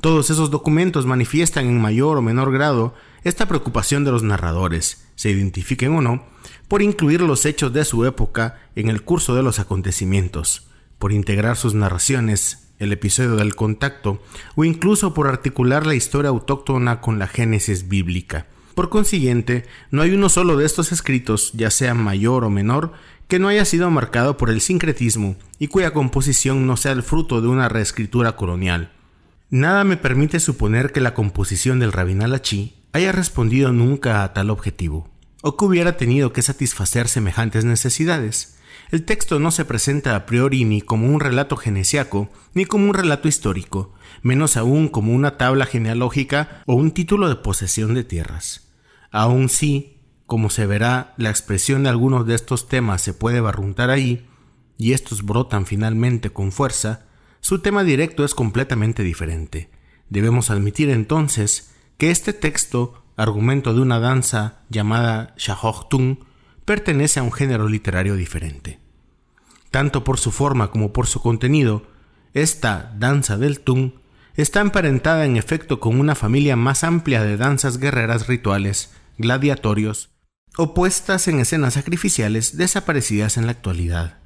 Todos 0.00 0.30
esos 0.30 0.50
documentos 0.50 1.04
manifiestan 1.04 1.66
en 1.66 1.80
mayor 1.80 2.16
o 2.16 2.22
menor 2.22 2.52
grado 2.52 2.94
esta 3.22 3.46
preocupación 3.46 4.04
de 4.04 4.12
los 4.12 4.22
narradores, 4.22 5.06
se 5.14 5.30
identifiquen 5.30 5.94
o 5.94 6.00
no, 6.00 6.26
por 6.72 6.80
incluir 6.80 7.20
los 7.20 7.44
hechos 7.44 7.70
de 7.74 7.84
su 7.84 8.06
época 8.06 8.58
en 8.76 8.88
el 8.88 9.02
curso 9.02 9.34
de 9.34 9.42
los 9.42 9.58
acontecimientos, 9.58 10.68
por 10.98 11.12
integrar 11.12 11.58
sus 11.58 11.74
narraciones, 11.74 12.72
el 12.78 12.92
episodio 12.92 13.36
del 13.36 13.54
contacto, 13.54 14.22
o 14.54 14.64
incluso 14.64 15.12
por 15.12 15.28
articular 15.28 15.86
la 15.86 15.94
historia 15.94 16.30
autóctona 16.30 17.02
con 17.02 17.18
la 17.18 17.26
génesis 17.26 17.88
bíblica. 17.88 18.46
Por 18.74 18.88
consiguiente, 18.88 19.66
no 19.90 20.00
hay 20.00 20.12
uno 20.12 20.30
solo 20.30 20.56
de 20.56 20.64
estos 20.64 20.92
escritos, 20.92 21.52
ya 21.52 21.70
sea 21.70 21.92
mayor 21.92 22.42
o 22.42 22.48
menor, 22.48 22.94
que 23.28 23.38
no 23.38 23.48
haya 23.48 23.66
sido 23.66 23.90
marcado 23.90 24.38
por 24.38 24.48
el 24.48 24.62
sincretismo 24.62 25.36
y 25.58 25.66
cuya 25.66 25.92
composición 25.92 26.66
no 26.66 26.78
sea 26.78 26.92
el 26.92 27.02
fruto 27.02 27.42
de 27.42 27.48
una 27.48 27.68
reescritura 27.68 28.34
colonial. 28.34 28.92
Nada 29.50 29.84
me 29.84 29.98
permite 29.98 30.40
suponer 30.40 30.90
que 30.90 31.02
la 31.02 31.12
composición 31.12 31.80
del 31.80 31.92
Rabinal 31.92 32.32
Achí 32.32 32.76
haya 32.94 33.12
respondido 33.12 33.74
nunca 33.74 34.24
a 34.24 34.32
tal 34.32 34.48
objetivo 34.48 35.11
o 35.42 35.56
que 35.56 35.64
hubiera 35.66 35.98
tenido 35.98 36.32
que 36.32 36.40
satisfacer 36.40 37.08
semejantes 37.08 37.66
necesidades. 37.66 38.56
El 38.90 39.04
texto 39.04 39.38
no 39.38 39.50
se 39.50 39.64
presenta 39.64 40.16
a 40.16 40.24
priori 40.24 40.64
ni 40.64 40.80
como 40.80 41.08
un 41.08 41.20
relato 41.20 41.56
genesiaco, 41.56 42.30
ni 42.54 42.64
como 42.64 42.86
un 42.88 42.94
relato 42.94 43.28
histórico, 43.28 43.92
menos 44.22 44.56
aún 44.56 44.88
como 44.88 45.12
una 45.12 45.36
tabla 45.36 45.66
genealógica 45.66 46.62
o 46.66 46.74
un 46.74 46.92
título 46.92 47.28
de 47.28 47.36
posesión 47.36 47.94
de 47.94 48.04
tierras. 48.04 48.70
Aun 49.10 49.48
si, 49.48 49.98
como 50.26 50.48
se 50.48 50.66
verá, 50.66 51.14
la 51.16 51.30
expresión 51.30 51.82
de 51.82 51.90
algunos 51.90 52.26
de 52.26 52.34
estos 52.34 52.68
temas 52.68 53.02
se 53.02 53.12
puede 53.12 53.40
barruntar 53.40 53.90
ahí, 53.90 54.26
y 54.78 54.92
estos 54.92 55.22
brotan 55.22 55.66
finalmente 55.66 56.30
con 56.30 56.52
fuerza, 56.52 57.06
su 57.40 57.58
tema 57.58 57.84
directo 57.84 58.24
es 58.24 58.34
completamente 58.34 59.02
diferente. 59.02 59.70
Debemos 60.08 60.50
admitir 60.50 60.90
entonces 60.90 61.72
que 61.98 62.10
este 62.10 62.32
texto 62.32 63.01
argumento 63.22 63.72
de 63.72 63.80
una 63.80 64.00
danza 64.00 64.62
llamada 64.68 65.34
Tung, 65.88 66.16
pertenece 66.64 67.20
a 67.20 67.22
un 67.22 67.32
género 67.32 67.68
literario 67.68 68.16
diferente. 68.16 68.80
Tanto 69.70 70.04
por 70.04 70.18
su 70.18 70.32
forma 70.32 70.70
como 70.70 70.92
por 70.92 71.06
su 71.06 71.20
contenido, 71.20 71.86
esta 72.34 72.92
danza 72.98 73.36
del 73.36 73.60
Tung 73.60 73.92
está 74.34 74.60
emparentada 74.60 75.24
en 75.24 75.36
efecto 75.36 75.80
con 75.80 76.00
una 76.00 76.14
familia 76.14 76.56
más 76.56 76.84
amplia 76.84 77.22
de 77.22 77.36
danzas 77.36 77.78
guerreras 77.78 78.26
rituales, 78.26 78.92
gladiatorios, 79.18 80.10
opuestas 80.56 81.28
en 81.28 81.40
escenas 81.40 81.74
sacrificiales 81.74 82.56
desaparecidas 82.56 83.36
en 83.36 83.46
la 83.46 83.52
actualidad. 83.52 84.18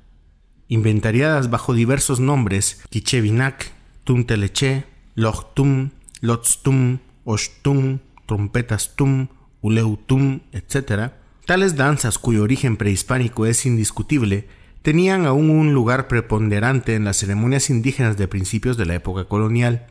Inventariadas 0.68 1.50
bajo 1.50 1.74
diversos 1.74 2.18
nombres, 2.18 2.82
Kichevinak, 2.90 3.72
Tumteleche, 4.04 4.84
Lochtum, 5.14 5.90
Lotstum, 6.20 6.98
Oshtum, 7.24 8.00
trompetas 8.26 8.94
tum, 8.96 9.28
uleu 9.62 9.96
tum, 9.96 10.40
etc., 10.52 11.12
tales 11.46 11.76
danzas 11.76 12.18
cuyo 12.18 12.42
origen 12.42 12.76
prehispánico 12.76 13.46
es 13.46 13.64
indiscutible, 13.66 14.48
tenían 14.82 15.26
aún 15.26 15.50
un 15.50 15.74
lugar 15.74 16.06
preponderante 16.06 16.94
en 16.94 17.04
las 17.04 17.16
ceremonias 17.16 17.70
indígenas 17.70 18.16
de 18.16 18.28
principios 18.28 18.76
de 18.76 18.86
la 18.86 18.94
época 18.94 19.24
colonial. 19.24 19.86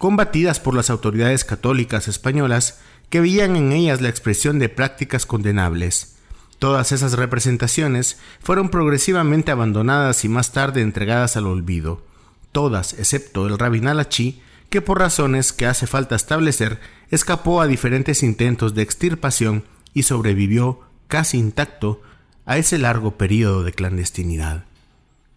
combatidas 0.00 0.58
por 0.58 0.74
las 0.74 0.90
autoridades 0.90 1.44
católicas 1.44 2.08
españolas 2.08 2.80
que 3.10 3.20
veían 3.20 3.54
en 3.54 3.70
ellas 3.70 4.00
la 4.00 4.08
expresión 4.08 4.58
de 4.58 4.68
prácticas 4.68 5.24
condenables. 5.24 6.16
Todas 6.58 6.90
esas 6.90 7.12
representaciones 7.12 8.18
fueron 8.40 8.70
progresivamente 8.70 9.52
abandonadas 9.52 10.24
y 10.24 10.28
más 10.28 10.50
tarde 10.50 10.80
entregadas 10.80 11.36
al 11.36 11.46
olvido, 11.46 12.02
todas 12.50 12.94
excepto 12.94 13.46
el 13.46 13.56
rabinal 13.56 14.00
Achí, 14.00 14.42
que 14.68 14.80
por 14.80 14.98
razones 14.98 15.52
que 15.52 15.66
hace 15.66 15.86
falta 15.86 16.16
establecer 16.16 16.80
escapó 17.10 17.60
a 17.60 17.66
diferentes 17.66 18.22
intentos 18.22 18.74
de 18.74 18.82
extirpación 18.82 19.64
y 19.92 20.04
sobrevivió 20.04 20.80
casi 21.08 21.38
intacto 21.38 22.02
a 22.46 22.58
ese 22.58 22.78
largo 22.78 23.12
periodo 23.12 23.62
de 23.62 23.72
clandestinidad. 23.72 24.64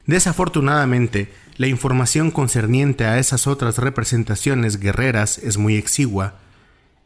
Desafortunadamente, 0.06 1.32
la 1.58 1.68
información 1.68 2.32
concerniente 2.32 3.06
a 3.06 3.20
esas 3.20 3.48
otras 3.48 3.78
representaciones 3.78 4.80
guerreras 4.80 5.38
es 5.38 5.58
muy 5.58 5.76
exigua. 5.76 6.36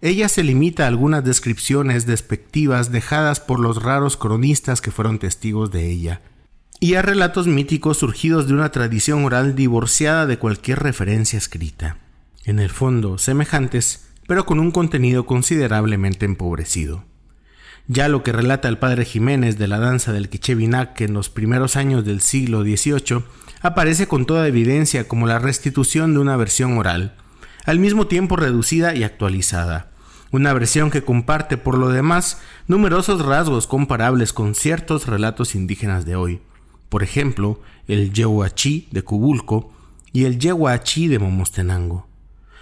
Ella 0.02 0.30
se 0.30 0.44
limita 0.44 0.84
a 0.84 0.88
algunas 0.88 1.24
descripciones 1.24 2.06
despectivas 2.06 2.92
dejadas 2.92 3.40
por 3.40 3.60
los 3.60 3.82
raros 3.82 4.18
cronistas 4.18 4.82
que 4.82 4.92
fueron 4.92 5.20
testigos 5.20 5.72
de 5.72 5.90
ella, 5.90 6.22
y 6.80 6.96
a 6.96 7.02
relatos 7.02 7.48
míticos 7.48 7.98
surgidos 7.98 8.48
de 8.48 8.54
una 8.54 8.72
tradición 8.72 9.24
oral 9.24 9.56
divorciada 9.56 10.26
de 10.26 10.38
cualquier 10.40 10.80
referencia 10.80 11.38
escrita. 11.38 11.98
En 12.44 12.60
el 12.60 12.72
fondo, 12.72 13.20
semejantes, 13.20 14.08
pero 14.28 14.46
con 14.46 14.60
un 14.60 14.72
contenido 14.72 15.26
considerablemente 15.26 16.26
empobrecido. 16.26 17.04
Ya 17.88 18.08
lo 18.08 18.24
que 18.24 18.32
relata 18.32 18.70
el 18.70 18.78
padre 18.78 19.06
Jiménez 19.06 19.58
de 19.58 19.68
la 19.68 19.80
danza 19.80 20.14
del 20.14 20.30
Quichevinac 20.30 21.02
en 21.02 21.14
los 21.14 21.30
primeros 21.30 21.76
años 21.76 22.06
del 22.06 22.22
siglo 22.22 22.62
XVIII 22.62 23.24
aparece 23.62 24.08
con 24.08 24.26
toda 24.26 24.48
evidencia 24.48 25.08
como 25.08 25.28
la 25.28 25.40
restitución 25.40 26.14
de 26.14 26.20
una 26.20 26.38
versión 26.38 26.78
oral, 26.78 27.16
al 27.66 27.80
mismo 27.80 28.08
tiempo 28.08 28.36
reducida 28.36 28.96
y 28.96 29.04
actualizada. 29.04 29.92
Una 30.32 30.54
versión 30.54 30.92
que 30.92 31.04
comparte 31.04 31.58
por 31.58 31.78
lo 31.78 31.90
demás 31.90 32.40
numerosos 32.68 33.26
rasgos 33.26 33.68
comparables 33.68 34.32
con 34.32 34.56
ciertos 34.56 35.08
relatos 35.08 35.56
indígenas 35.56 36.06
de 36.06 36.16
hoy. 36.16 36.42
Por 36.88 37.04
ejemplo, 37.04 37.62
el 37.88 38.14
Yehuachí 38.14 38.88
de 38.92 39.02
Cubulco 39.02 39.74
y 40.14 40.26
el 40.26 40.40
Yehuachí 40.40 41.08
de 41.08 41.20
Momostenango. 41.20 42.08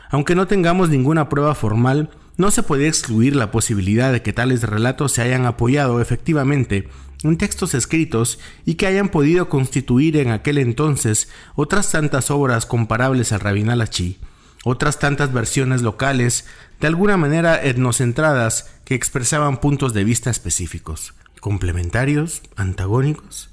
Aunque 0.09 0.35
no 0.35 0.47
tengamos 0.47 0.89
ninguna 0.89 1.29
prueba 1.29 1.55
formal, 1.55 2.09
no 2.37 2.51
se 2.51 2.63
puede 2.63 2.87
excluir 2.87 3.35
la 3.35 3.51
posibilidad 3.51 4.11
de 4.11 4.21
que 4.21 4.33
tales 4.33 4.63
relatos 4.63 5.11
se 5.11 5.21
hayan 5.21 5.45
apoyado 5.45 6.01
efectivamente 6.01 6.89
en 7.23 7.37
textos 7.37 7.73
escritos 7.73 8.39
y 8.65 8.75
que 8.75 8.87
hayan 8.87 9.09
podido 9.09 9.49
constituir 9.49 10.17
en 10.17 10.31
aquel 10.31 10.57
entonces 10.57 11.29
otras 11.55 11.91
tantas 11.91 12.31
obras 12.31 12.65
comparables 12.65 13.31
al 13.33 13.41
Rabinal 13.41 13.81
Achí, 13.81 14.19
otras 14.63 14.99
tantas 14.99 15.33
versiones 15.33 15.81
locales, 15.81 16.45
de 16.79 16.87
alguna 16.87 17.17
manera 17.17 17.61
etnocentradas, 17.61 18.71
que 18.85 18.95
expresaban 18.95 19.57
puntos 19.57 19.93
de 19.93 20.03
vista 20.03 20.29
específicos, 20.29 21.13
complementarios, 21.41 22.41
antagónicos, 22.55 23.48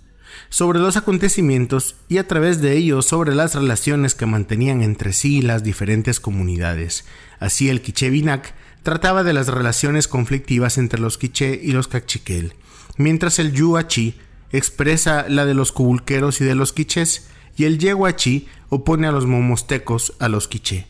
sobre 0.49 0.78
los 0.78 0.97
acontecimientos 0.97 1.97
y 2.09 2.19
a 2.19 2.26
través 2.26 2.61
de 2.61 2.76
ellos 2.76 3.07
sobre 3.07 3.35
las 3.35 3.55
relaciones 3.55 4.14
que 4.14 4.26
mantenían 4.26 4.83
entre 4.83 5.12
sí 5.12 5.43
las 5.43 5.62
diferentes 5.62 6.21
comunidades. 6.21 7.05
Así 7.38 7.69
el 7.69 7.83
Quichevinac 7.83 8.55
trataba 8.83 9.25
de 9.25 9.33
las 9.33 9.49
relaciones 9.49 10.09
conflictivas 10.09 10.78
entre 10.78 11.00
los 11.00 11.19
quiché 11.19 11.61
y 11.61 11.73
los 11.73 11.88
cachiquel, 11.88 12.55
mientras 12.97 13.38
el 13.38 13.52
yuachi 13.52 14.14
expresa 14.52 15.26
la 15.28 15.45
de 15.45 15.55
los 15.55 15.73
cubulqueros 15.73 16.40
y 16.40 16.45
de 16.45 16.55
los 16.55 16.73
quichés, 16.73 17.28
y 17.57 17.64
el 17.64 17.78
yeguachi 17.78 18.47
opone 18.68 19.07
a 19.07 19.12
los 19.12 19.27
momostecos 19.27 20.14
a 20.20 20.29
los 20.29 20.46
quiché. 20.46 20.87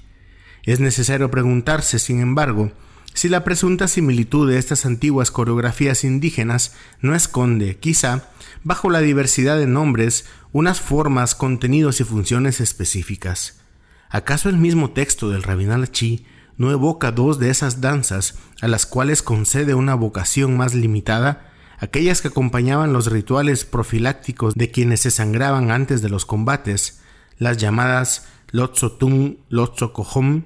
Es 0.64 0.80
necesario 0.80 1.30
preguntarse, 1.30 1.98
sin 1.98 2.20
embargo, 2.20 2.72
si 3.14 3.30
la 3.30 3.44
presunta 3.44 3.88
similitud 3.88 4.50
de 4.50 4.58
estas 4.58 4.84
antiguas 4.84 5.30
coreografías 5.30 6.04
indígenas 6.04 6.74
no 7.00 7.14
esconde, 7.14 7.78
quizá, 7.78 8.28
bajo 8.64 8.90
la 8.90 9.00
diversidad 9.00 9.56
de 9.56 9.66
nombres, 9.66 10.26
unas 10.52 10.80
formas, 10.80 11.34
contenidos 11.34 12.00
y 12.00 12.04
funciones 12.04 12.60
específicas. 12.60 13.60
¿Acaso 14.08 14.48
el 14.48 14.56
mismo 14.56 14.90
texto 14.90 15.30
del 15.30 15.42
Rabinal 15.42 15.90
Chi 15.90 16.26
no 16.56 16.70
evoca 16.70 17.12
dos 17.12 17.38
de 17.38 17.50
esas 17.50 17.80
danzas 17.80 18.38
a 18.60 18.68
las 18.68 18.86
cuales 18.86 19.22
concede 19.22 19.74
una 19.74 19.94
vocación 19.94 20.56
más 20.56 20.74
limitada, 20.74 21.52
aquellas 21.78 22.22
que 22.22 22.28
acompañaban 22.28 22.92
los 22.92 23.10
rituales 23.10 23.64
profilácticos 23.64 24.54
de 24.54 24.70
quienes 24.70 25.00
se 25.00 25.10
sangraban 25.10 25.70
antes 25.70 26.02
de 26.02 26.08
los 26.08 26.24
combates, 26.24 27.00
las 27.38 27.58
llamadas 27.58 28.26
Lotzotum, 28.52 29.36
Lotzocohom, 29.48 30.44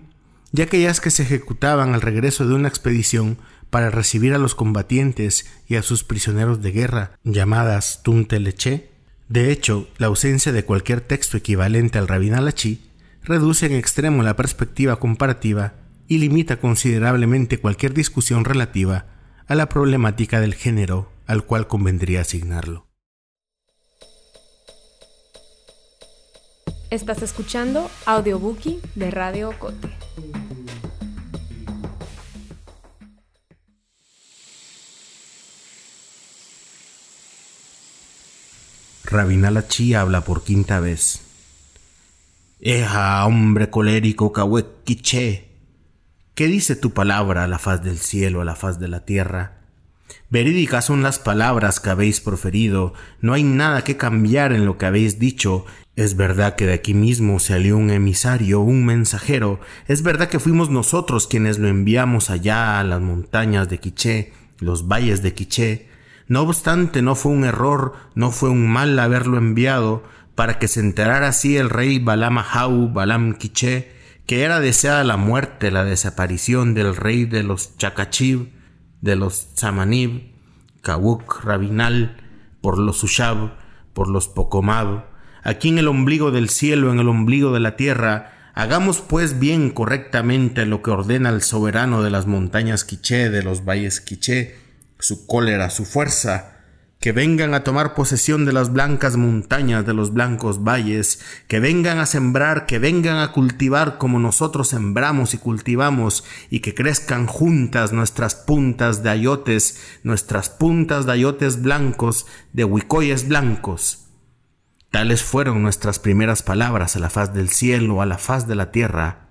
y 0.53 0.63
aquellas 0.63 1.01
que 1.01 1.11
se 1.11 1.23
ejecutaban 1.23 1.95
al 1.95 2.01
regreso 2.01 2.47
de 2.47 2.55
una 2.55 2.69
expedición 2.69 3.39
para 3.71 3.91
recibir 3.91 4.35
a 4.35 4.39
los 4.39 4.55
combatientes 4.55 5.47
y 5.67 5.77
a 5.77 5.83
sus 5.83 6.05
prisioneros 6.05 6.61
de 6.63 6.73
guerra, 6.73 7.13
llamadas 7.25 8.03
Tunteleche. 8.03 8.91
De 9.29 9.51
hecho, 9.53 9.89
la 9.97 10.09
ausencia 10.09 10.53
de 10.53 10.65
cualquier 10.65 11.01
texto 11.01 11.37
equivalente 11.37 11.99
al 11.99 12.09
Rabinalachi 12.09 12.83
reduce 13.23 13.67
en 13.67 13.73
extremo 13.73 14.23
la 14.23 14.37
perspectiva 14.37 14.97
comparativa 14.97 15.75
y 16.09 16.19
limita 16.19 16.59
considerablemente 16.59 17.59
cualquier 17.59 17.95
discusión 17.95 18.45
relativa 18.45 19.07
a 19.47 19.55
la 19.55 19.69
problemática 19.69 20.41
del 20.41 20.55
género 20.55 21.13
al 21.27 21.45
cual 21.45 21.69
convendría 21.69 22.23
asignarlo. 22.23 22.89
Estás 26.91 27.23
escuchando 27.23 27.89
Audiobookie 28.05 28.81
de 28.97 29.13
Radio 29.13 29.53
Cote. 29.61 29.89
Rabinala 39.11 39.67
Chi 39.67 39.95
habla 39.95 40.21
por 40.21 40.45
quinta 40.45 40.79
vez. 40.79 41.23
Eja, 42.61 43.27
hombre 43.27 43.69
colérico, 43.69 44.33
quiché. 44.85 45.49
¿Qué 46.35 46.47
dice 46.47 46.77
tu 46.77 46.93
palabra 46.93 47.43
a 47.43 47.49
la 47.49 47.59
faz 47.59 47.83
del 47.83 47.99
cielo, 47.99 48.41
a 48.41 48.45
la 48.45 48.55
faz 48.55 48.79
de 48.79 48.87
la 48.87 49.05
tierra? 49.05 49.63
Verídicas 50.29 50.85
son 50.85 51.03
las 51.03 51.19
palabras 51.19 51.81
que 51.81 51.91
habéis 51.91 52.21
proferido, 52.21 52.95
no 53.21 53.33
hay 53.33 53.43
nada 53.43 53.83
que 53.83 53.97
cambiar 53.97 54.53
en 54.53 54.65
lo 54.65 54.79
que 54.79 54.87
habéis 54.87 55.19
dicho. 55.19 55.67
Es 55.97 56.17
verdad 56.17 56.55
que 56.55 56.67
de 56.67 56.75
aquí 56.75 56.95
mismo 56.95 57.41
salió 57.41 57.77
un 57.77 57.91
emisario, 57.91 58.61
un 58.61 58.87
mensajero, 58.87 59.61
es 59.89 60.05
verdad 60.05 60.29
que 60.29 60.39
fuimos 60.39 60.71
nosotros 60.71 61.27
quienes 61.27 61.59
lo 61.59 61.67
enviamos 61.67 62.31
allá 62.31 62.79
a 62.79 62.85
las 62.85 63.01
montañas 63.01 63.69
de 63.69 63.79
Quiché, 63.79 64.33
los 64.61 64.87
valles 64.87 65.21
de 65.23 65.35
Quiché. 65.35 65.90
No 66.31 66.43
obstante, 66.43 67.03
no 67.03 67.17
fue 67.17 67.33
un 67.33 67.43
error, 67.43 67.95
no 68.15 68.31
fue 68.31 68.51
un 68.51 68.69
mal 68.69 68.97
haberlo 69.01 69.37
enviado, 69.37 70.05
para 70.37 70.61
que 70.61 70.69
se 70.69 70.79
enterara 70.79 71.27
así 71.27 71.57
el 71.57 71.69
rey 71.69 71.99
Balam 71.99 72.39
Ahau, 72.39 72.93
Balam 72.93 73.35
Quiché, 73.35 73.91
que 74.27 74.45
era 74.45 74.61
deseada 74.61 75.03
la 75.03 75.17
muerte, 75.17 75.73
la 75.73 75.83
desaparición 75.83 76.73
del 76.73 76.95
rey 76.95 77.25
de 77.25 77.43
los 77.43 77.77
Chakachib, 77.79 78.49
de 79.01 79.17
los 79.17 79.49
Samanib, 79.55 80.31
Kawuk, 80.83 81.43
Rabinal, 81.43 82.17
por 82.61 82.79
los 82.79 83.03
Ushab, 83.03 83.55
por 83.93 84.09
los 84.09 84.29
Pocomab, 84.29 85.07
aquí 85.43 85.71
en 85.71 85.79
el 85.79 85.89
ombligo 85.89 86.31
del 86.31 86.49
cielo, 86.49 86.93
en 86.93 87.01
el 87.01 87.09
ombligo 87.09 87.53
de 87.53 87.59
la 87.59 87.75
tierra, 87.75 88.53
hagamos 88.55 89.01
pues 89.01 89.41
bien 89.41 89.71
correctamente 89.71 90.65
lo 90.65 90.81
que 90.81 90.93
ordena 90.93 91.31
el 91.31 91.43
soberano 91.43 92.05
de 92.05 92.11
las 92.11 92.29
montañas 92.29 92.85
Quiché, 92.85 93.31
de 93.31 93.43
los 93.43 93.65
valles 93.65 94.01
Quiché, 94.01 94.70
su 95.01 95.27
cólera, 95.27 95.71
su 95.71 95.85
fuerza, 95.85 96.61
que 97.01 97.13
vengan 97.13 97.55
a 97.55 97.65
tomar 97.65 97.95
posesión 97.95 98.45
de 98.45 98.53
las 98.53 98.73
blancas 98.73 99.17
montañas, 99.17 99.87
de 99.87 99.95
los 99.95 100.13
blancos 100.13 100.63
valles, 100.63 101.21
que 101.49 101.59
vengan 101.59 101.99
a 101.99 102.05
sembrar, 102.05 102.67
que 102.67 102.79
vengan 102.79 103.17
a 103.17 103.33
cultivar 103.33 103.97
como 103.97 104.19
nosotros 104.19 104.69
sembramos 104.69 105.33
y 105.33 105.39
cultivamos, 105.39 106.25
y 106.51 106.61
que 106.61 106.75
crezcan 106.75 107.27
juntas 107.27 107.93
nuestras 107.93 108.35
puntas 108.35 109.03
de 109.03 109.09
ayotes, 109.09 109.81
nuestras 110.03 110.51
puntas 110.51 111.07
de 111.07 111.13
ayotes 111.13 111.63
blancos, 111.63 112.27
de 112.53 112.65
huicoyes 112.65 113.27
blancos. 113.27 114.09
Tales 114.91 115.23
fueron 115.23 115.63
nuestras 115.63 115.99
primeras 116.01 116.43
palabras 116.43 116.97
a 116.97 116.99
la 116.99 117.09
faz 117.09 117.33
del 117.33 117.49
cielo, 117.49 118.03
a 118.03 118.07
la 118.07 118.19
faz 118.19 118.47
de 118.47 118.57
la 118.57 118.73
tierra. 118.73 119.30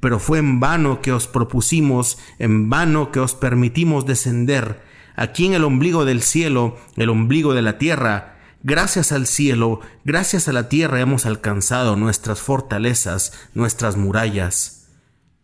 Pero 0.00 0.18
fue 0.18 0.38
en 0.38 0.60
vano 0.60 1.00
que 1.00 1.12
os 1.12 1.26
propusimos, 1.26 2.18
en 2.38 2.68
vano 2.70 3.10
que 3.10 3.20
os 3.20 3.34
permitimos 3.34 4.06
descender, 4.06 4.82
aquí 5.16 5.46
en 5.46 5.54
el 5.54 5.64
ombligo 5.64 6.04
del 6.04 6.22
cielo, 6.22 6.76
el 6.96 7.08
ombligo 7.08 7.54
de 7.54 7.62
la 7.62 7.78
tierra. 7.78 8.38
Gracias 8.62 9.12
al 9.12 9.26
cielo, 9.26 9.80
gracias 10.04 10.48
a 10.48 10.52
la 10.52 10.68
tierra 10.68 11.00
hemos 11.00 11.24
alcanzado 11.24 11.96
nuestras 11.96 12.40
fortalezas, 12.40 13.32
nuestras 13.54 13.96
murallas. 13.96 14.88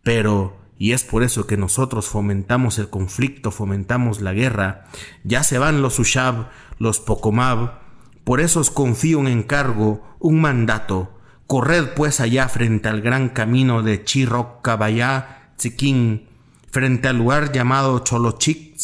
Pero, 0.03 0.57
y 0.77 0.91
es 0.91 1.03
por 1.03 1.23
eso 1.23 1.47
que 1.47 1.57
nosotros 1.57 2.07
fomentamos 2.07 2.77
el 2.79 2.89
conflicto, 2.89 3.51
fomentamos 3.51 4.21
la 4.21 4.33
guerra, 4.33 4.85
ya 5.23 5.43
se 5.43 5.57
van 5.57 5.81
los 5.81 5.99
Ushab, 5.99 6.49
los 6.79 6.99
Pocomab, 6.99 7.83
por 8.23 8.39
eso 8.39 8.59
os 8.59 8.71
confío 8.71 9.19
un 9.19 9.27
encargo, 9.27 10.01
un 10.19 10.41
mandato, 10.41 11.19
Corred 11.47 11.89
pues 11.95 12.19
allá 12.19 12.47
frente 12.49 12.89
al 12.89 13.01
gran 13.01 13.29
camino 13.29 13.83
de 13.83 14.03
Chirrocabayá, 14.03 15.51
Tziquín, 15.57 16.27
frente 16.71 17.07
al 17.07 17.17
lugar 17.17 17.51
llamado 17.51 17.99
Cholochic 17.99 18.75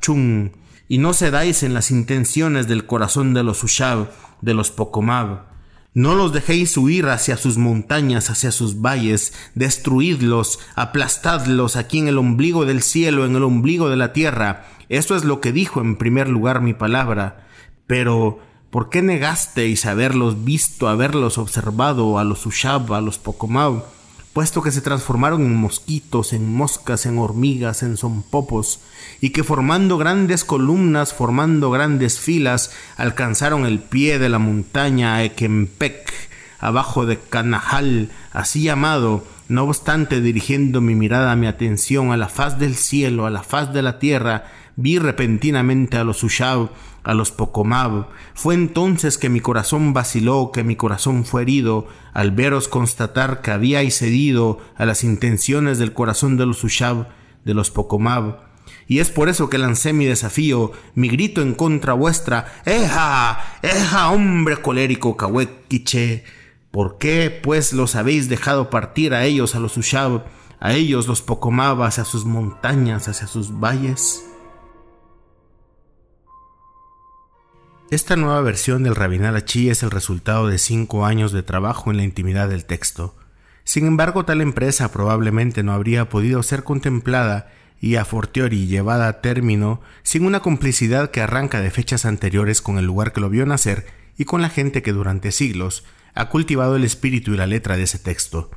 Chung, 0.00 0.50
y 0.88 0.98
no 0.98 1.12
cedáis 1.12 1.62
en 1.62 1.74
las 1.74 1.90
intenciones 1.90 2.68
del 2.68 2.86
corazón 2.86 3.34
de 3.34 3.42
los 3.42 3.62
Ushab, 3.64 4.10
de 4.40 4.54
los 4.54 4.70
Pocomab. 4.70 5.54
No 5.94 6.14
los 6.16 6.32
dejéis 6.32 6.76
huir 6.76 7.06
hacia 7.06 7.36
sus 7.36 7.56
montañas, 7.56 8.28
hacia 8.28 8.50
sus 8.50 8.80
valles, 8.80 9.32
destruidlos, 9.54 10.58
aplastadlos 10.74 11.76
aquí 11.76 12.00
en 12.00 12.08
el 12.08 12.18
ombligo 12.18 12.64
del 12.66 12.82
cielo, 12.82 13.24
en 13.24 13.36
el 13.36 13.44
ombligo 13.44 13.88
de 13.88 13.96
la 13.96 14.12
tierra. 14.12 14.66
Esto 14.88 15.14
es 15.14 15.24
lo 15.24 15.40
que 15.40 15.52
dijo 15.52 15.80
en 15.80 15.96
primer 15.96 16.28
lugar 16.28 16.60
mi 16.60 16.74
palabra. 16.74 17.46
Pero, 17.86 18.40
¿por 18.74 18.90
qué 18.90 19.02
negasteis 19.02 19.86
haberlos 19.86 20.42
visto, 20.42 20.88
haberlos 20.88 21.38
observado, 21.38 22.18
a 22.18 22.24
los 22.24 22.44
Ushab, 22.44 22.92
a 22.92 23.00
los 23.00 23.18
Pocomab? 23.20 23.84
puesto 24.32 24.62
que 24.62 24.72
se 24.72 24.80
transformaron 24.80 25.42
en 25.42 25.54
mosquitos, 25.54 26.32
en 26.32 26.52
moscas, 26.52 27.06
en 27.06 27.18
hormigas, 27.18 27.84
en 27.84 27.96
zompopos, 27.96 28.80
y 29.20 29.30
que 29.30 29.44
formando 29.44 29.96
grandes 29.96 30.42
columnas, 30.42 31.14
formando 31.14 31.70
grandes 31.70 32.18
filas, 32.18 32.72
alcanzaron 32.96 33.64
el 33.64 33.78
pie 33.78 34.18
de 34.18 34.28
la 34.28 34.40
montaña 34.40 35.22
Ekempec, 35.22 36.12
abajo 36.58 37.06
de 37.06 37.20
Canajal, 37.20 38.10
así 38.32 38.64
llamado, 38.64 39.24
no 39.46 39.62
obstante 39.62 40.20
dirigiendo 40.20 40.80
mi 40.80 40.96
mirada, 40.96 41.36
mi 41.36 41.46
atención 41.46 42.10
a 42.10 42.16
la 42.16 42.28
faz 42.28 42.58
del 42.58 42.74
cielo, 42.74 43.24
a 43.24 43.30
la 43.30 43.44
faz 43.44 43.72
de 43.72 43.82
la 43.82 44.00
tierra, 44.00 44.46
vi 44.74 44.98
repentinamente 44.98 45.96
a 45.96 46.02
los 46.02 46.24
Ushab 46.24 46.70
a 47.04 47.14
los 47.14 47.30
Pocomab. 47.30 48.08
Fue 48.34 48.54
entonces 48.54 49.18
que 49.18 49.28
mi 49.28 49.40
corazón 49.40 49.92
vaciló, 49.92 50.50
que 50.52 50.64
mi 50.64 50.74
corazón 50.74 51.24
fue 51.24 51.42
herido, 51.42 51.86
al 52.12 52.32
veros 52.32 52.66
constatar 52.66 53.42
que 53.42 53.50
habíais 53.50 53.98
cedido 53.98 54.58
a 54.76 54.86
las 54.86 55.04
intenciones 55.04 55.78
del 55.78 55.92
corazón 55.92 56.36
de 56.36 56.46
los 56.46 56.64
Ushab, 56.64 57.08
de 57.44 57.54
los 57.54 57.70
Pocomab. 57.70 58.40
Y 58.86 58.98
es 58.98 59.10
por 59.10 59.28
eso 59.28 59.48
que 59.48 59.58
lancé 59.58 59.92
mi 59.92 60.06
desafío, 60.06 60.72
mi 60.94 61.08
grito 61.08 61.42
en 61.42 61.54
contra 61.54 61.92
vuestra, 61.92 62.52
¡Eja! 62.64 63.58
¡Eja, 63.62 64.10
hombre 64.10 64.56
colérico, 64.56 65.16
Cahuequiche! 65.16 66.24
¿Por 66.70 66.98
qué, 66.98 67.30
pues, 67.42 67.72
los 67.72 67.94
habéis 67.94 68.28
dejado 68.28 68.68
partir 68.68 69.14
a 69.14 69.24
ellos, 69.24 69.54
a 69.54 69.60
los 69.60 69.76
Ushab, 69.76 70.24
a 70.58 70.72
ellos 70.72 71.06
los 71.06 71.22
Pocomab, 71.22 71.82
hacia 71.82 72.04
sus 72.04 72.24
montañas, 72.24 73.08
hacia 73.08 73.26
sus 73.26 73.60
valles? 73.60 74.24
Esta 77.90 78.16
nueva 78.16 78.40
versión 78.40 78.82
del 78.82 78.96
Rabinal 78.96 79.36
Achí 79.36 79.68
es 79.68 79.82
el 79.82 79.90
resultado 79.90 80.48
de 80.48 80.58
cinco 80.58 81.04
años 81.04 81.32
de 81.32 81.42
trabajo 81.42 81.90
en 81.90 81.98
la 81.98 82.02
intimidad 82.02 82.48
del 82.48 82.64
texto. 82.64 83.14
Sin 83.62 83.86
embargo, 83.86 84.24
tal 84.24 84.40
empresa 84.40 84.90
probablemente 84.90 85.62
no 85.62 85.72
habría 85.72 86.08
podido 86.08 86.42
ser 86.42 86.64
contemplada 86.64 87.52
y 87.80 87.96
a 87.96 88.06
fortiori 88.06 88.66
llevada 88.66 89.06
a 89.06 89.20
término 89.20 89.82
sin 90.02 90.24
una 90.24 90.40
complicidad 90.40 91.10
que 91.10 91.20
arranca 91.20 91.60
de 91.60 91.70
fechas 91.70 92.06
anteriores 92.06 92.62
con 92.62 92.78
el 92.78 92.86
lugar 92.86 93.12
que 93.12 93.20
lo 93.20 93.28
vio 93.28 93.44
nacer 93.44 93.86
y 94.16 94.24
con 94.24 94.40
la 94.40 94.48
gente 94.48 94.82
que 94.82 94.94
durante 94.94 95.30
siglos 95.30 95.84
ha 96.14 96.30
cultivado 96.30 96.76
el 96.76 96.84
espíritu 96.84 97.34
y 97.34 97.36
la 97.36 97.46
letra 97.46 97.76
de 97.76 97.82
ese 97.82 97.98
texto. 97.98 98.50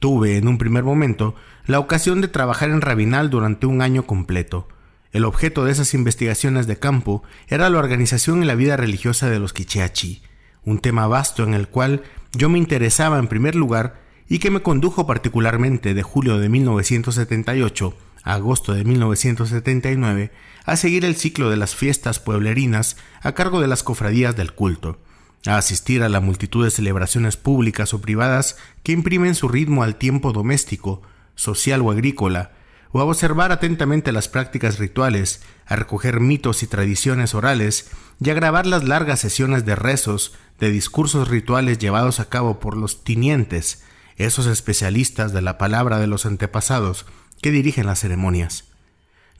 Tuve, 0.00 0.38
en 0.38 0.48
un 0.48 0.58
primer 0.58 0.82
momento, 0.82 1.36
la 1.66 1.78
ocasión 1.78 2.20
de 2.20 2.28
trabajar 2.28 2.70
en 2.70 2.80
Rabinal 2.80 3.30
durante 3.30 3.66
un 3.66 3.80
año 3.80 4.06
completo, 4.06 4.66
el 5.12 5.24
objeto 5.24 5.64
de 5.64 5.72
esas 5.72 5.94
investigaciones 5.94 6.66
de 6.66 6.78
campo 6.78 7.22
era 7.48 7.70
la 7.70 7.78
organización 7.78 8.42
y 8.42 8.46
la 8.46 8.54
vida 8.54 8.76
religiosa 8.76 9.30
de 9.30 9.38
los 9.38 9.52
Quicheachi, 9.52 10.22
un 10.64 10.80
tema 10.80 11.06
vasto 11.06 11.44
en 11.44 11.54
el 11.54 11.68
cual 11.68 12.02
yo 12.32 12.48
me 12.48 12.58
interesaba 12.58 13.18
en 13.18 13.28
primer 13.28 13.54
lugar 13.54 14.00
y 14.28 14.40
que 14.40 14.50
me 14.50 14.62
condujo 14.62 15.06
particularmente 15.06 15.94
de 15.94 16.02
julio 16.02 16.38
de 16.38 16.48
1978 16.48 17.96
a 18.24 18.34
agosto 18.34 18.74
de 18.74 18.84
1979 18.84 20.32
a 20.64 20.76
seguir 20.76 21.04
el 21.04 21.14
ciclo 21.14 21.48
de 21.48 21.56
las 21.56 21.76
fiestas 21.76 22.18
pueblerinas 22.18 22.96
a 23.22 23.32
cargo 23.32 23.60
de 23.60 23.68
las 23.68 23.84
cofradías 23.84 24.34
del 24.36 24.52
culto, 24.52 24.98
a 25.46 25.56
asistir 25.56 26.02
a 26.02 26.08
la 26.08 26.20
multitud 26.20 26.64
de 26.64 26.72
celebraciones 26.72 27.36
públicas 27.36 27.94
o 27.94 28.00
privadas 28.00 28.56
que 28.82 28.92
imprimen 28.92 29.36
su 29.36 29.48
ritmo 29.48 29.84
al 29.84 29.94
tiempo 29.94 30.32
doméstico, 30.32 31.02
social 31.36 31.82
o 31.82 31.92
agrícola, 31.92 32.50
o 32.96 33.00
a 33.00 33.04
observar 33.04 33.52
atentamente 33.52 34.10
las 34.10 34.26
prácticas 34.26 34.78
rituales, 34.78 35.42
a 35.66 35.76
recoger 35.76 36.18
mitos 36.18 36.62
y 36.62 36.66
tradiciones 36.66 37.34
orales, 37.34 37.90
y 38.22 38.30
a 38.30 38.34
grabar 38.34 38.64
las 38.64 38.84
largas 38.84 39.20
sesiones 39.20 39.66
de 39.66 39.76
rezos, 39.76 40.32
de 40.58 40.70
discursos 40.70 41.28
rituales 41.28 41.76
llevados 41.76 42.20
a 42.20 42.30
cabo 42.30 42.58
por 42.58 42.74
los 42.74 43.04
tinientes, 43.04 43.84
esos 44.16 44.46
especialistas 44.46 45.34
de 45.34 45.42
la 45.42 45.58
palabra 45.58 45.98
de 45.98 46.06
los 46.06 46.24
antepasados 46.24 47.04
que 47.42 47.50
dirigen 47.50 47.84
las 47.84 48.00
ceremonias. 48.00 48.64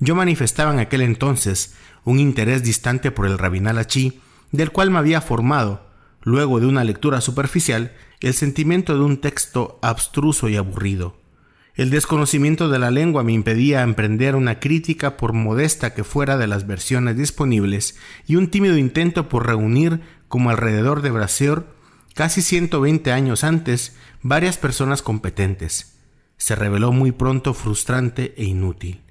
Yo 0.00 0.14
manifestaba 0.14 0.74
en 0.74 0.78
aquel 0.78 1.00
entonces 1.00 1.76
un 2.04 2.20
interés 2.20 2.62
distante 2.62 3.10
por 3.10 3.24
el 3.24 3.38
rabinal 3.38 3.78
achí, 3.78 4.20
del 4.52 4.70
cual 4.70 4.90
me 4.90 4.98
había 4.98 5.22
formado, 5.22 5.88
luego 6.20 6.60
de 6.60 6.66
una 6.66 6.84
lectura 6.84 7.22
superficial, 7.22 7.94
el 8.20 8.34
sentimiento 8.34 8.92
de 8.92 9.00
un 9.00 9.16
texto 9.16 9.78
abstruso 9.80 10.50
y 10.50 10.56
aburrido. 10.56 11.16
El 11.76 11.90
desconocimiento 11.90 12.70
de 12.70 12.78
la 12.78 12.90
lengua 12.90 13.22
me 13.22 13.34
impedía 13.34 13.82
emprender 13.82 14.34
una 14.34 14.60
crítica 14.60 15.18
por 15.18 15.34
modesta 15.34 15.92
que 15.92 16.04
fuera 16.04 16.38
de 16.38 16.46
las 16.46 16.66
versiones 16.66 17.18
disponibles 17.18 17.98
y 18.26 18.36
un 18.36 18.48
tímido 18.48 18.78
intento 18.78 19.28
por 19.28 19.46
reunir, 19.46 20.00
como 20.28 20.48
alrededor 20.48 21.02
de 21.02 21.10
Brasseur, 21.10 21.66
casi 22.14 22.40
120 22.40 23.12
años 23.12 23.44
antes, 23.44 23.94
varias 24.22 24.56
personas 24.56 25.02
competentes. 25.02 25.98
Se 26.38 26.56
reveló 26.56 26.92
muy 26.92 27.12
pronto 27.12 27.52
frustrante 27.52 28.32
e 28.38 28.44
inútil. 28.44 29.02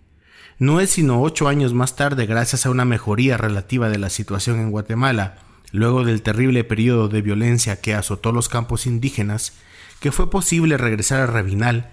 No 0.57 0.79
es 0.79 0.89
sino 0.89 1.21
ocho 1.21 1.47
años 1.47 1.75
más 1.75 1.95
tarde, 1.95 2.25
gracias 2.25 2.65
a 2.65 2.71
una 2.71 2.85
mejoría 2.85 3.37
relativa 3.37 3.89
de 3.89 3.99
la 3.99 4.09
situación 4.09 4.59
en 4.59 4.71
Guatemala, 4.71 5.37
luego 5.71 6.03
del 6.03 6.23
terrible 6.23 6.63
periodo 6.63 7.09
de 7.09 7.21
violencia 7.21 7.79
que 7.79 7.93
azotó 7.93 8.31
los 8.31 8.49
campos 8.49 8.87
indígenas, 8.87 9.53
que 9.99 10.11
fue 10.11 10.31
posible 10.31 10.77
regresar 10.77 11.21
a 11.21 11.27
Rabinal 11.27 11.91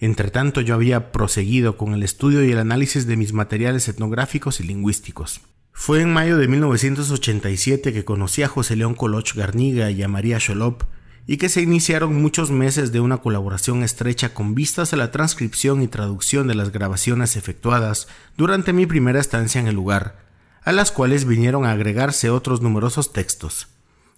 Entretanto 0.00 0.62
yo 0.62 0.74
había 0.74 1.12
proseguido 1.12 1.76
con 1.76 1.92
el 1.92 2.02
estudio 2.02 2.42
y 2.42 2.50
el 2.50 2.58
análisis 2.58 3.06
de 3.06 3.16
mis 3.16 3.34
materiales 3.34 3.86
etnográficos 3.86 4.60
y 4.60 4.64
lingüísticos. 4.64 5.42
Fue 5.72 6.00
en 6.00 6.12
mayo 6.12 6.38
de 6.38 6.48
1987 6.48 7.92
que 7.92 8.04
conocí 8.04 8.42
a 8.42 8.48
José 8.48 8.76
León 8.76 8.94
Coloch 8.94 9.34
Garniga 9.34 9.90
y 9.90 10.02
a 10.02 10.08
María 10.08 10.38
Cholop 10.38 10.84
y 11.26 11.36
que 11.36 11.48
se 11.48 11.62
iniciaron 11.62 12.20
muchos 12.20 12.50
meses 12.50 12.92
de 12.92 13.00
una 13.00 13.18
colaboración 13.18 13.82
estrecha 13.82 14.34
con 14.34 14.54
vistas 14.54 14.92
a 14.92 14.96
la 14.96 15.10
transcripción 15.10 15.82
y 15.82 15.88
traducción 15.88 16.48
de 16.48 16.54
las 16.54 16.72
grabaciones 16.72 17.36
efectuadas 17.36 18.08
durante 18.36 18.72
mi 18.72 18.86
primera 18.86 19.20
estancia 19.20 19.60
en 19.60 19.68
el 19.68 19.74
lugar, 19.74 20.18
a 20.64 20.72
las 20.72 20.90
cuales 20.90 21.26
vinieron 21.26 21.66
a 21.66 21.72
agregarse 21.72 22.30
otros 22.30 22.62
numerosos 22.62 23.12
textos. 23.12 23.68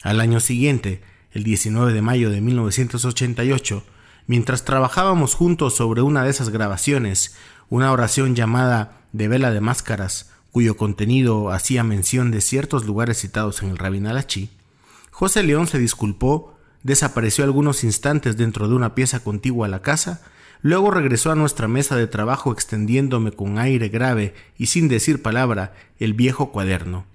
Al 0.02 0.20
año 0.20 0.40
siguiente, 0.40 1.02
el 1.32 1.44
19 1.44 1.92
de 1.92 2.02
mayo 2.02 2.30
de 2.30 2.40
1988, 2.40 3.84
Mientras 4.26 4.64
trabajábamos 4.64 5.34
juntos 5.34 5.74
sobre 5.74 6.02
una 6.02 6.24
de 6.24 6.30
esas 6.30 6.50
grabaciones, 6.50 7.34
una 7.68 7.92
oración 7.92 8.34
llamada 8.34 9.00
de 9.12 9.28
vela 9.28 9.50
de 9.50 9.60
máscaras, 9.60 10.30
cuyo 10.50 10.76
contenido 10.76 11.50
hacía 11.50 11.82
mención 11.82 12.30
de 12.30 12.40
ciertos 12.40 12.84
lugares 12.84 13.18
citados 13.18 13.62
en 13.62 13.70
el 13.70 13.78
Rabinalachi, 13.78 14.50
José 15.10 15.42
León 15.42 15.66
se 15.66 15.78
disculpó, 15.78 16.54
desapareció 16.82 17.44
algunos 17.44 17.84
instantes 17.84 18.36
dentro 18.36 18.68
de 18.68 18.74
una 18.74 18.94
pieza 18.94 19.20
contigua 19.20 19.66
a 19.66 19.70
la 19.70 19.82
casa, 19.82 20.22
luego 20.62 20.90
regresó 20.90 21.30
a 21.30 21.34
nuestra 21.36 21.68
mesa 21.68 21.96
de 21.96 22.06
trabajo 22.06 22.52
extendiéndome 22.52 23.32
con 23.32 23.58
aire 23.58 23.88
grave 23.88 24.34
y 24.56 24.66
sin 24.66 24.88
decir 24.88 25.22
palabra 25.22 25.74
el 25.98 26.14
viejo 26.14 26.50
cuaderno. 26.52 27.11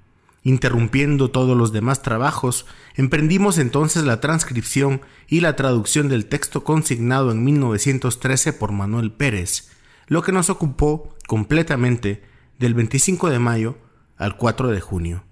Interrumpiendo 0.47 1.29
todos 1.29 1.57
los 1.57 1.73
demás 1.73 2.01
trabajos, 2.01 2.65
emprendimos 2.95 3.57
entonces 3.57 4.05
la 4.05 4.21
transcripción 4.21 5.01
y 5.27 5.41
la 5.41 5.57
traducción 5.57 6.07
del 6.07 6.27
texto 6.27 6.63
consignado 6.63 7.33
en 7.33 7.43
1913 7.43 8.53
por 8.53 8.71
Manuel 8.71 9.11
Pérez, 9.11 9.69
lo 10.07 10.21
que 10.21 10.31
nos 10.31 10.49
ocupó 10.49 11.13
completamente 11.27 12.23
del 12.59 12.75
25 12.75 13.29
de 13.29 13.39
mayo 13.39 13.77
al 14.15 14.37
4 14.37 14.69
de 14.69 14.79
junio. 14.79 15.25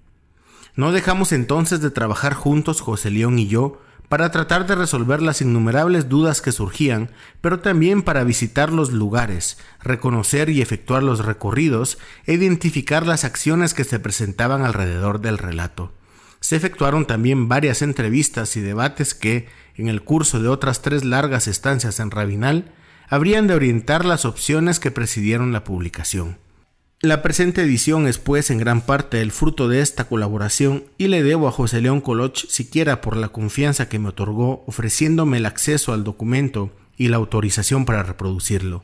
No 0.74 0.92
dejamos 0.92 1.32
entonces 1.32 1.80
de 1.80 1.90
trabajar 1.90 2.34
juntos 2.34 2.82
José 2.82 3.10
León 3.10 3.38
y 3.38 3.46
yo 3.46 3.80
para 4.08 4.30
tratar 4.30 4.66
de 4.66 4.74
resolver 4.74 5.20
las 5.20 5.40
innumerables 5.40 6.08
dudas 6.08 6.40
que 6.40 6.52
surgían, 6.52 7.10
pero 7.40 7.60
también 7.60 8.02
para 8.02 8.24
visitar 8.24 8.72
los 8.72 8.92
lugares, 8.92 9.58
reconocer 9.82 10.48
y 10.50 10.62
efectuar 10.62 11.02
los 11.02 11.24
recorridos 11.24 11.98
e 12.24 12.34
identificar 12.34 13.06
las 13.06 13.24
acciones 13.24 13.74
que 13.74 13.84
se 13.84 13.98
presentaban 13.98 14.62
alrededor 14.62 15.20
del 15.20 15.38
relato. 15.38 15.92
Se 16.40 16.56
efectuaron 16.56 17.06
también 17.06 17.48
varias 17.48 17.82
entrevistas 17.82 18.56
y 18.56 18.60
debates 18.60 19.14
que, 19.14 19.48
en 19.74 19.88
el 19.88 20.02
curso 20.02 20.40
de 20.40 20.48
otras 20.48 20.82
tres 20.82 21.04
largas 21.04 21.48
estancias 21.48 21.98
en 21.98 22.10
Rabinal, 22.10 22.72
habrían 23.08 23.46
de 23.46 23.54
orientar 23.54 24.04
las 24.04 24.24
opciones 24.24 24.78
que 24.78 24.90
presidieron 24.90 25.52
la 25.52 25.64
publicación. 25.64 26.38
La 27.06 27.22
presente 27.22 27.62
edición 27.62 28.08
es 28.08 28.18
pues 28.18 28.50
en 28.50 28.58
gran 28.58 28.80
parte 28.80 29.20
el 29.20 29.30
fruto 29.30 29.68
de 29.68 29.80
esta 29.80 30.08
colaboración 30.08 30.82
y 30.98 31.06
le 31.06 31.22
debo 31.22 31.46
a 31.46 31.52
José 31.52 31.80
León 31.80 32.00
Coloch 32.00 32.48
siquiera 32.48 33.00
por 33.00 33.16
la 33.16 33.28
confianza 33.28 33.88
que 33.88 34.00
me 34.00 34.08
otorgó 34.08 34.64
ofreciéndome 34.66 35.36
el 35.36 35.46
acceso 35.46 35.92
al 35.92 36.02
documento 36.02 36.72
y 36.96 37.06
la 37.06 37.18
autorización 37.18 37.84
para 37.84 38.02
reproducirlo. 38.02 38.82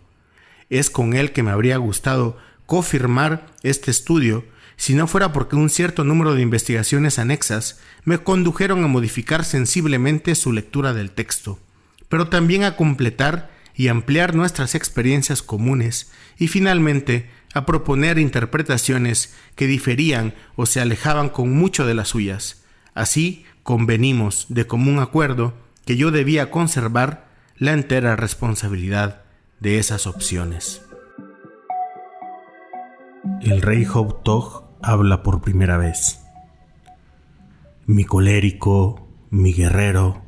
Es 0.70 0.88
con 0.88 1.14
él 1.14 1.32
que 1.32 1.42
me 1.42 1.50
habría 1.50 1.76
gustado 1.78 2.38
confirmar 2.66 3.44
este 3.64 3.90
estudio 3.90 4.44
si 4.76 4.94
no 4.94 5.08
fuera 5.08 5.32
porque 5.32 5.56
un 5.56 5.68
cierto 5.68 6.04
número 6.04 6.36
de 6.36 6.42
investigaciones 6.42 7.18
anexas 7.18 7.80
me 8.04 8.18
condujeron 8.18 8.84
a 8.84 8.86
modificar 8.86 9.44
sensiblemente 9.44 10.36
su 10.36 10.52
lectura 10.52 10.94
del 10.94 11.10
texto, 11.10 11.58
pero 12.08 12.28
también 12.28 12.62
a 12.62 12.76
completar 12.76 13.50
y 13.74 13.88
ampliar 13.88 14.36
nuestras 14.36 14.76
experiencias 14.76 15.42
comunes 15.42 16.12
y 16.38 16.46
finalmente 16.46 17.28
a 17.54 17.66
proponer 17.66 18.18
interpretaciones 18.18 19.34
que 19.54 19.66
diferían 19.66 20.34
o 20.56 20.66
se 20.66 20.80
alejaban 20.80 21.28
con 21.28 21.52
mucho 21.52 21.86
de 21.86 21.94
las 21.94 22.08
suyas. 22.08 22.64
Así 22.94 23.44
convenimos 23.62 24.46
de 24.48 24.66
común 24.66 24.98
acuerdo 24.98 25.54
que 25.84 25.96
yo 25.96 26.10
debía 26.10 26.50
conservar 26.50 27.28
la 27.56 27.72
entera 27.72 28.16
responsabilidad 28.16 29.22
de 29.60 29.78
esas 29.78 30.06
opciones. 30.06 30.82
El 33.40 33.62
rey 33.62 33.86
Tog 34.24 34.64
habla 34.82 35.22
por 35.22 35.40
primera 35.40 35.76
vez. 35.76 36.20
Mi 37.86 38.04
colérico, 38.04 39.08
mi 39.30 39.52
guerrero, 39.52 40.22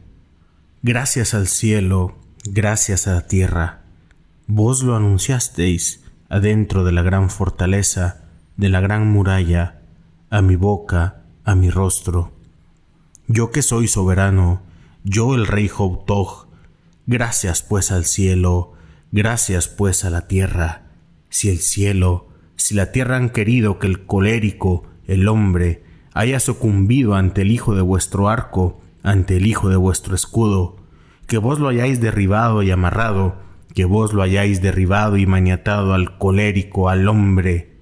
gracias 0.82 1.34
al 1.34 1.48
cielo, 1.48 2.16
gracias 2.44 3.06
a 3.08 3.14
la 3.14 3.26
tierra, 3.26 3.82
vos 4.46 4.82
lo 4.82 4.96
anunciasteis 4.96 6.03
adentro 6.34 6.82
de 6.82 6.90
la 6.90 7.02
gran 7.02 7.30
fortaleza, 7.30 8.24
de 8.56 8.68
la 8.68 8.80
gran 8.80 9.06
muralla, 9.06 9.82
a 10.30 10.42
mi 10.42 10.56
boca, 10.56 11.22
a 11.44 11.54
mi 11.54 11.70
rostro. 11.70 12.32
Yo 13.28 13.52
que 13.52 13.62
soy 13.62 13.86
soberano, 13.86 14.60
yo 15.04 15.36
el 15.36 15.46
rey 15.46 15.70
Tog, 16.04 16.48
gracias 17.06 17.62
pues 17.62 17.92
al 17.92 18.04
cielo, 18.04 18.72
gracias 19.12 19.68
pues 19.68 20.04
a 20.04 20.10
la 20.10 20.26
tierra, 20.26 20.88
si 21.28 21.50
el 21.50 21.60
cielo, 21.60 22.26
si 22.56 22.74
la 22.74 22.90
tierra 22.90 23.14
han 23.14 23.30
querido 23.30 23.78
que 23.78 23.86
el 23.86 24.04
colérico, 24.04 24.82
el 25.06 25.28
hombre, 25.28 25.84
haya 26.14 26.40
sucumbido 26.40 27.14
ante 27.14 27.42
el 27.42 27.52
hijo 27.52 27.76
de 27.76 27.82
vuestro 27.82 28.28
arco, 28.28 28.80
ante 29.04 29.36
el 29.36 29.46
hijo 29.46 29.68
de 29.68 29.76
vuestro 29.76 30.16
escudo, 30.16 30.78
que 31.28 31.38
vos 31.38 31.60
lo 31.60 31.68
hayáis 31.68 32.00
derribado 32.00 32.64
y 32.64 32.72
amarrado, 32.72 33.43
que 33.74 33.84
vos 33.84 34.12
lo 34.12 34.22
hayáis 34.22 34.62
derribado 34.62 35.16
y 35.16 35.26
maniatado 35.26 35.94
al 35.94 36.16
colérico, 36.18 36.88
al 36.88 37.08
hombre, 37.08 37.74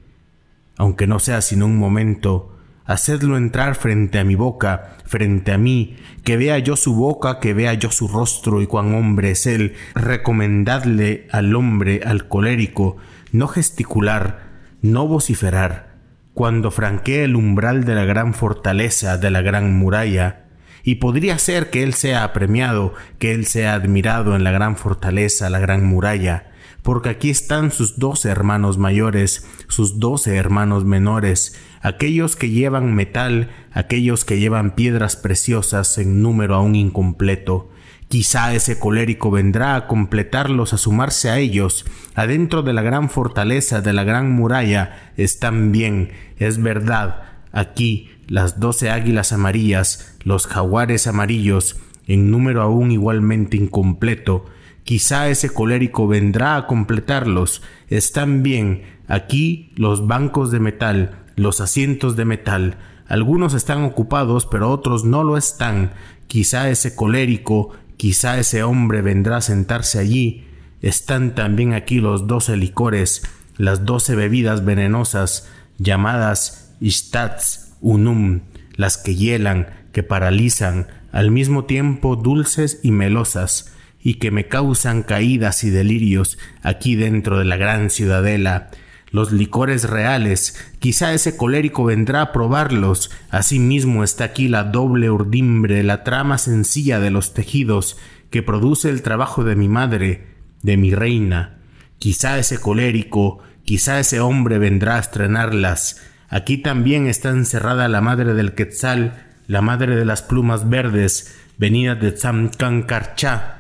aunque 0.77 1.07
no 1.07 1.19
sea 1.19 1.43
sino 1.43 1.67
un 1.67 1.77
momento, 1.77 2.57
hacedlo 2.85 3.37
entrar 3.37 3.75
frente 3.75 4.19
a 4.19 4.25
mi 4.25 4.35
boca, 4.35 4.97
frente 5.05 5.53
a 5.53 5.59
mí, 5.59 5.97
que 6.25 6.37
vea 6.37 6.59
yo 6.59 6.77
su 6.77 6.95
boca, 6.95 7.39
que 7.41 7.55
vea 7.55 7.75
yo 7.75 7.91
su 7.91 8.09
rostro 8.09 8.63
y 8.63 8.67
cuán 8.67 8.95
hombre 8.95 9.33
es 9.33 9.47
él, 9.47 9.75
recomendadle 9.95 11.29
al 11.31 11.55
hombre, 11.55 12.01
al 12.05 12.27
colérico, 12.27 12.97
no 13.31 13.49
gesticular, 13.49 14.51
no 14.81 15.07
vociferar, 15.07 15.93
cuando 16.35 16.71
franquee 16.71 17.25
el 17.25 17.37
umbral 17.37 17.85
de 17.85 17.95
la 17.95 18.05
gran 18.05 18.35
fortaleza, 18.35 19.19
de 19.19 19.31
la 19.31 19.43
gran 19.43 19.75
muralla, 19.75 20.42
y 20.85 20.97
podría 20.97 21.39
ser 21.39 21.71
que 21.71 21.83
él 21.83 21.95
sea 21.95 22.25
apremiado, 22.25 22.95
que 23.19 23.33
él 23.33 23.47
sea 23.47 23.75
admirado 23.75 24.37
en 24.37 24.45
la 24.45 24.51
gran 24.51 24.77
fortaleza, 24.77 25.51
la 25.51 25.59
gran 25.59 25.85
muralla, 25.85 26.51
porque 26.83 27.11
aquí 27.11 27.31
están 27.31 27.71
sus 27.71 27.99
doce 27.99 28.29
hermanos 28.29 28.79
mayores, 28.79 29.47
sus 29.69 30.01
doce 30.01 30.37
hermanos 30.37 30.85
menores, 30.85 31.59
aquellos 31.81 32.37
que 32.37 32.51
llevan 32.51 32.95
metal, 32.95 33.51
aquellos 33.73 34.25
que 34.25 34.39
llevan 34.39 34.75
piedras 34.75 35.17
preciosas 35.17 35.99
en 35.99 36.23
número 36.23 36.55
aún 36.55 36.75
incompleto, 36.75 37.71
Quizá 38.13 38.53
ese 38.53 38.79
colérico 38.79 39.31
vendrá 39.31 39.75
a 39.75 39.87
completarlos, 39.87 40.75
a 40.75 40.77
sumarse 40.77 41.31
a 41.31 41.39
ellos. 41.39 41.87
Adentro 42.15 42.63
de 42.63 42.75
la 42.75 42.83
gran 42.83 43.09
fortaleza, 43.09 43.81
de 43.81 43.95
la 43.95 44.05
gran 44.05 44.31
muralla, 44.31 45.13
están 45.17 45.73
bien, 45.73 46.11
es 46.37 46.63
verdad. 46.63 47.23
Aquí 47.53 48.11
las 48.27 48.61
doce 48.61 48.91
águilas 48.91 49.33
amarillas, 49.33 50.17
los 50.25 50.47
jaguares 50.47 51.07
amarillos, 51.07 51.77
en 52.07 52.31
número 52.31 52.63
aún 52.63 52.91
igualmente 52.91 53.57
incompleto. 53.57 54.47
Quizá 54.85 55.29
ese 55.29 55.51
colérico 55.51 56.09
vendrá 56.09 56.57
a 56.57 56.67
completarlos. 56.67 57.63
Están 57.89 58.43
bien. 58.43 58.83
Aquí 59.07 59.73
los 59.77 60.07
bancos 60.07 60.51
de 60.51 60.59
metal, 60.59 61.25
los 61.37 61.61
asientos 61.61 62.17
de 62.17 62.25
metal. 62.25 62.79
Algunos 63.07 63.55
están 63.55 63.85
ocupados, 63.85 64.47
pero 64.47 64.71
otros 64.71 65.05
no 65.05 65.23
lo 65.23 65.37
están. 65.37 65.93
Quizá 66.27 66.71
ese 66.71 66.97
colérico 66.97 67.73
Quizá 68.03 68.37
ese 68.37 68.65
hombre 68.65 69.01
vendrá 69.01 69.37
a 69.37 69.41
sentarse 69.41 70.01
allí. 70.01 70.45
Están 70.81 71.37
también 71.37 71.73
aquí 71.73 72.01
los 72.01 72.27
doce 72.27 72.57
licores, 72.57 73.23
las 73.57 73.85
doce 73.85 74.17
bebidas 74.17 74.65
venenosas, 74.65 75.49
llamadas 75.79 76.62
istats 76.83 77.75
unum, 77.81 78.41
las 78.75 78.99
que 78.99 79.15
hielan, 79.15 79.69
que 79.93 80.03
paralizan, 80.03 80.89
al 81.13 81.31
mismo 81.31 81.65
tiempo 81.65 82.17
dulces 82.17 82.81
y 82.83 82.91
melosas, 82.91 83.73
y 84.03 84.15
que 84.15 84.31
me 84.31 84.49
causan 84.49 85.03
caídas 85.03 85.65
y 85.65 85.71
delirios 85.71 86.39
aquí 86.63 86.97
dentro 86.97 87.39
de 87.39 87.45
la 87.45 87.57
gran 87.57 87.89
ciudadela, 87.89 88.71
los 89.13 89.31
licores 89.31 89.89
reales, 89.91 90.57
quizá 90.79 91.13
ese 91.13 91.37
colérico 91.37 91.85
vendrá 91.85 92.23
a 92.23 92.33
probarlos. 92.33 93.11
Asimismo 93.29 94.05
está 94.05 94.25
aquí 94.25 94.49
la 94.49 94.65
doble 94.65 95.11
urdimbre, 95.11 95.83
la 95.83 96.03
trama 96.03 96.39
sencilla 96.39 96.99
de 96.99 97.11
los 97.11 97.35
tejidos 97.35 97.99
que 98.31 98.43
produce 98.43 98.89
el 98.89 99.03
trabajo 99.03 99.45
de 99.45 99.55
mi 99.55 99.69
madre, 99.69 100.29
de 100.63 100.79
mi 100.79 100.95
reina. 100.95 101.59
Quizá 101.99 102.39
ese 102.39 102.59
colérico, 102.59 103.41
quizá 103.65 104.01
ese 104.01 104.19
hombre 104.19 104.57
vendrá 104.59 104.97
a 104.97 105.01
estrenarlas. 105.01 106.01
Aquí 106.33 106.59
también 106.59 107.07
está 107.07 107.29
encerrada 107.29 107.87
la 107.87 108.01
madre 108.01 108.35
del 108.35 108.55
Quetzal, 108.55 109.27
la 109.47 109.63
madre 109.63 109.95
de 109.95 110.05
las 110.05 110.23
plumas 110.23 110.69
verdes, 110.69 111.39
venida 111.59 111.95
de 111.95 112.11
Tzamcancarchá. 112.11 113.59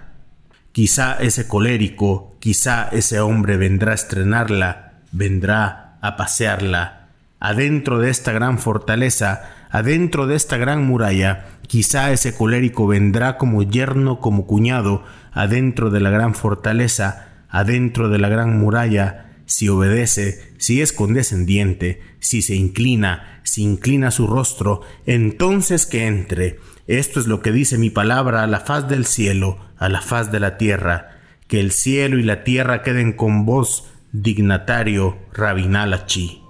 Quizá 0.72 1.18
ese 1.20 1.46
colérico, 1.46 2.34
quizá 2.40 2.88
ese 2.90 3.20
hombre 3.20 3.56
vendrá 3.56 3.92
a 3.92 3.94
estrenarla 3.94 4.88
vendrá 5.12 5.98
a 6.00 6.16
pasearla. 6.16 7.08
Adentro 7.38 7.98
de 7.98 8.10
esta 8.10 8.32
gran 8.32 8.58
fortaleza, 8.58 9.50
adentro 9.70 10.26
de 10.26 10.34
esta 10.34 10.56
gran 10.56 10.84
muralla, 10.84 11.44
quizá 11.66 12.10
ese 12.12 12.34
colérico 12.34 12.86
vendrá 12.86 13.36
como 13.36 13.62
yerno, 13.62 14.18
como 14.18 14.46
cuñado, 14.46 15.04
adentro 15.32 15.90
de 15.90 16.00
la 16.00 16.10
gran 16.10 16.34
fortaleza, 16.34 17.28
adentro 17.48 18.08
de 18.08 18.18
la 18.18 18.28
gran 18.28 18.58
muralla, 18.58 19.26
si 19.52 19.68
obedece, 19.68 20.54
si 20.56 20.80
es 20.80 20.94
condescendiente, 20.94 22.00
si 22.20 22.40
se 22.40 22.54
inclina, 22.54 23.40
si 23.42 23.62
inclina 23.62 24.10
su 24.10 24.26
rostro, 24.26 24.80
entonces 25.04 25.84
que 25.84 26.06
entre. 26.06 26.58
Esto 26.86 27.20
es 27.20 27.26
lo 27.26 27.42
que 27.42 27.52
dice 27.52 27.76
mi 27.76 27.90
palabra 27.90 28.42
a 28.42 28.46
la 28.46 28.60
faz 28.60 28.88
del 28.88 29.04
cielo, 29.04 29.58
a 29.76 29.90
la 29.90 30.00
faz 30.00 30.32
de 30.32 30.40
la 30.40 30.56
tierra. 30.56 31.18
Que 31.48 31.60
el 31.60 31.70
cielo 31.70 32.18
y 32.18 32.22
la 32.22 32.44
tierra 32.44 32.82
queden 32.82 33.12
con 33.12 33.44
vos, 33.44 33.90
dignatario 34.12 35.18
Rabinalachi. 35.34 36.42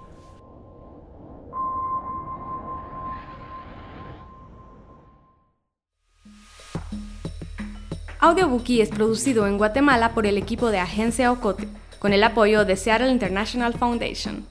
Audiobookie 8.21 8.81
es 8.81 8.91
producido 8.91 9.49
en 9.49 9.59
Guatemala 9.59 10.15
por 10.15 10.27
el 10.27 10.38
equipo 10.38 10.71
de 10.71 10.79
Agencia 10.79 11.33
Ocote, 11.33 11.67
con 12.03 12.12
el 12.12 12.25
apoyo 12.25 12.65
de 12.65 12.75
Seattle 12.75 13.12
International 13.12 13.75
Foundation. 13.75 14.45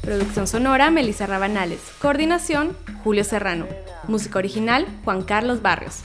Producción 0.00 0.46
sonora, 0.46 0.90
Melissa 0.90 1.26
Rabanales. 1.26 1.78
Coordinación, 2.00 2.74
Julio 3.04 3.22
Serrano. 3.22 3.66
Música 4.08 4.38
original, 4.38 4.86
Juan 5.04 5.20
Carlos 5.20 5.60
Barrios. 5.60 6.00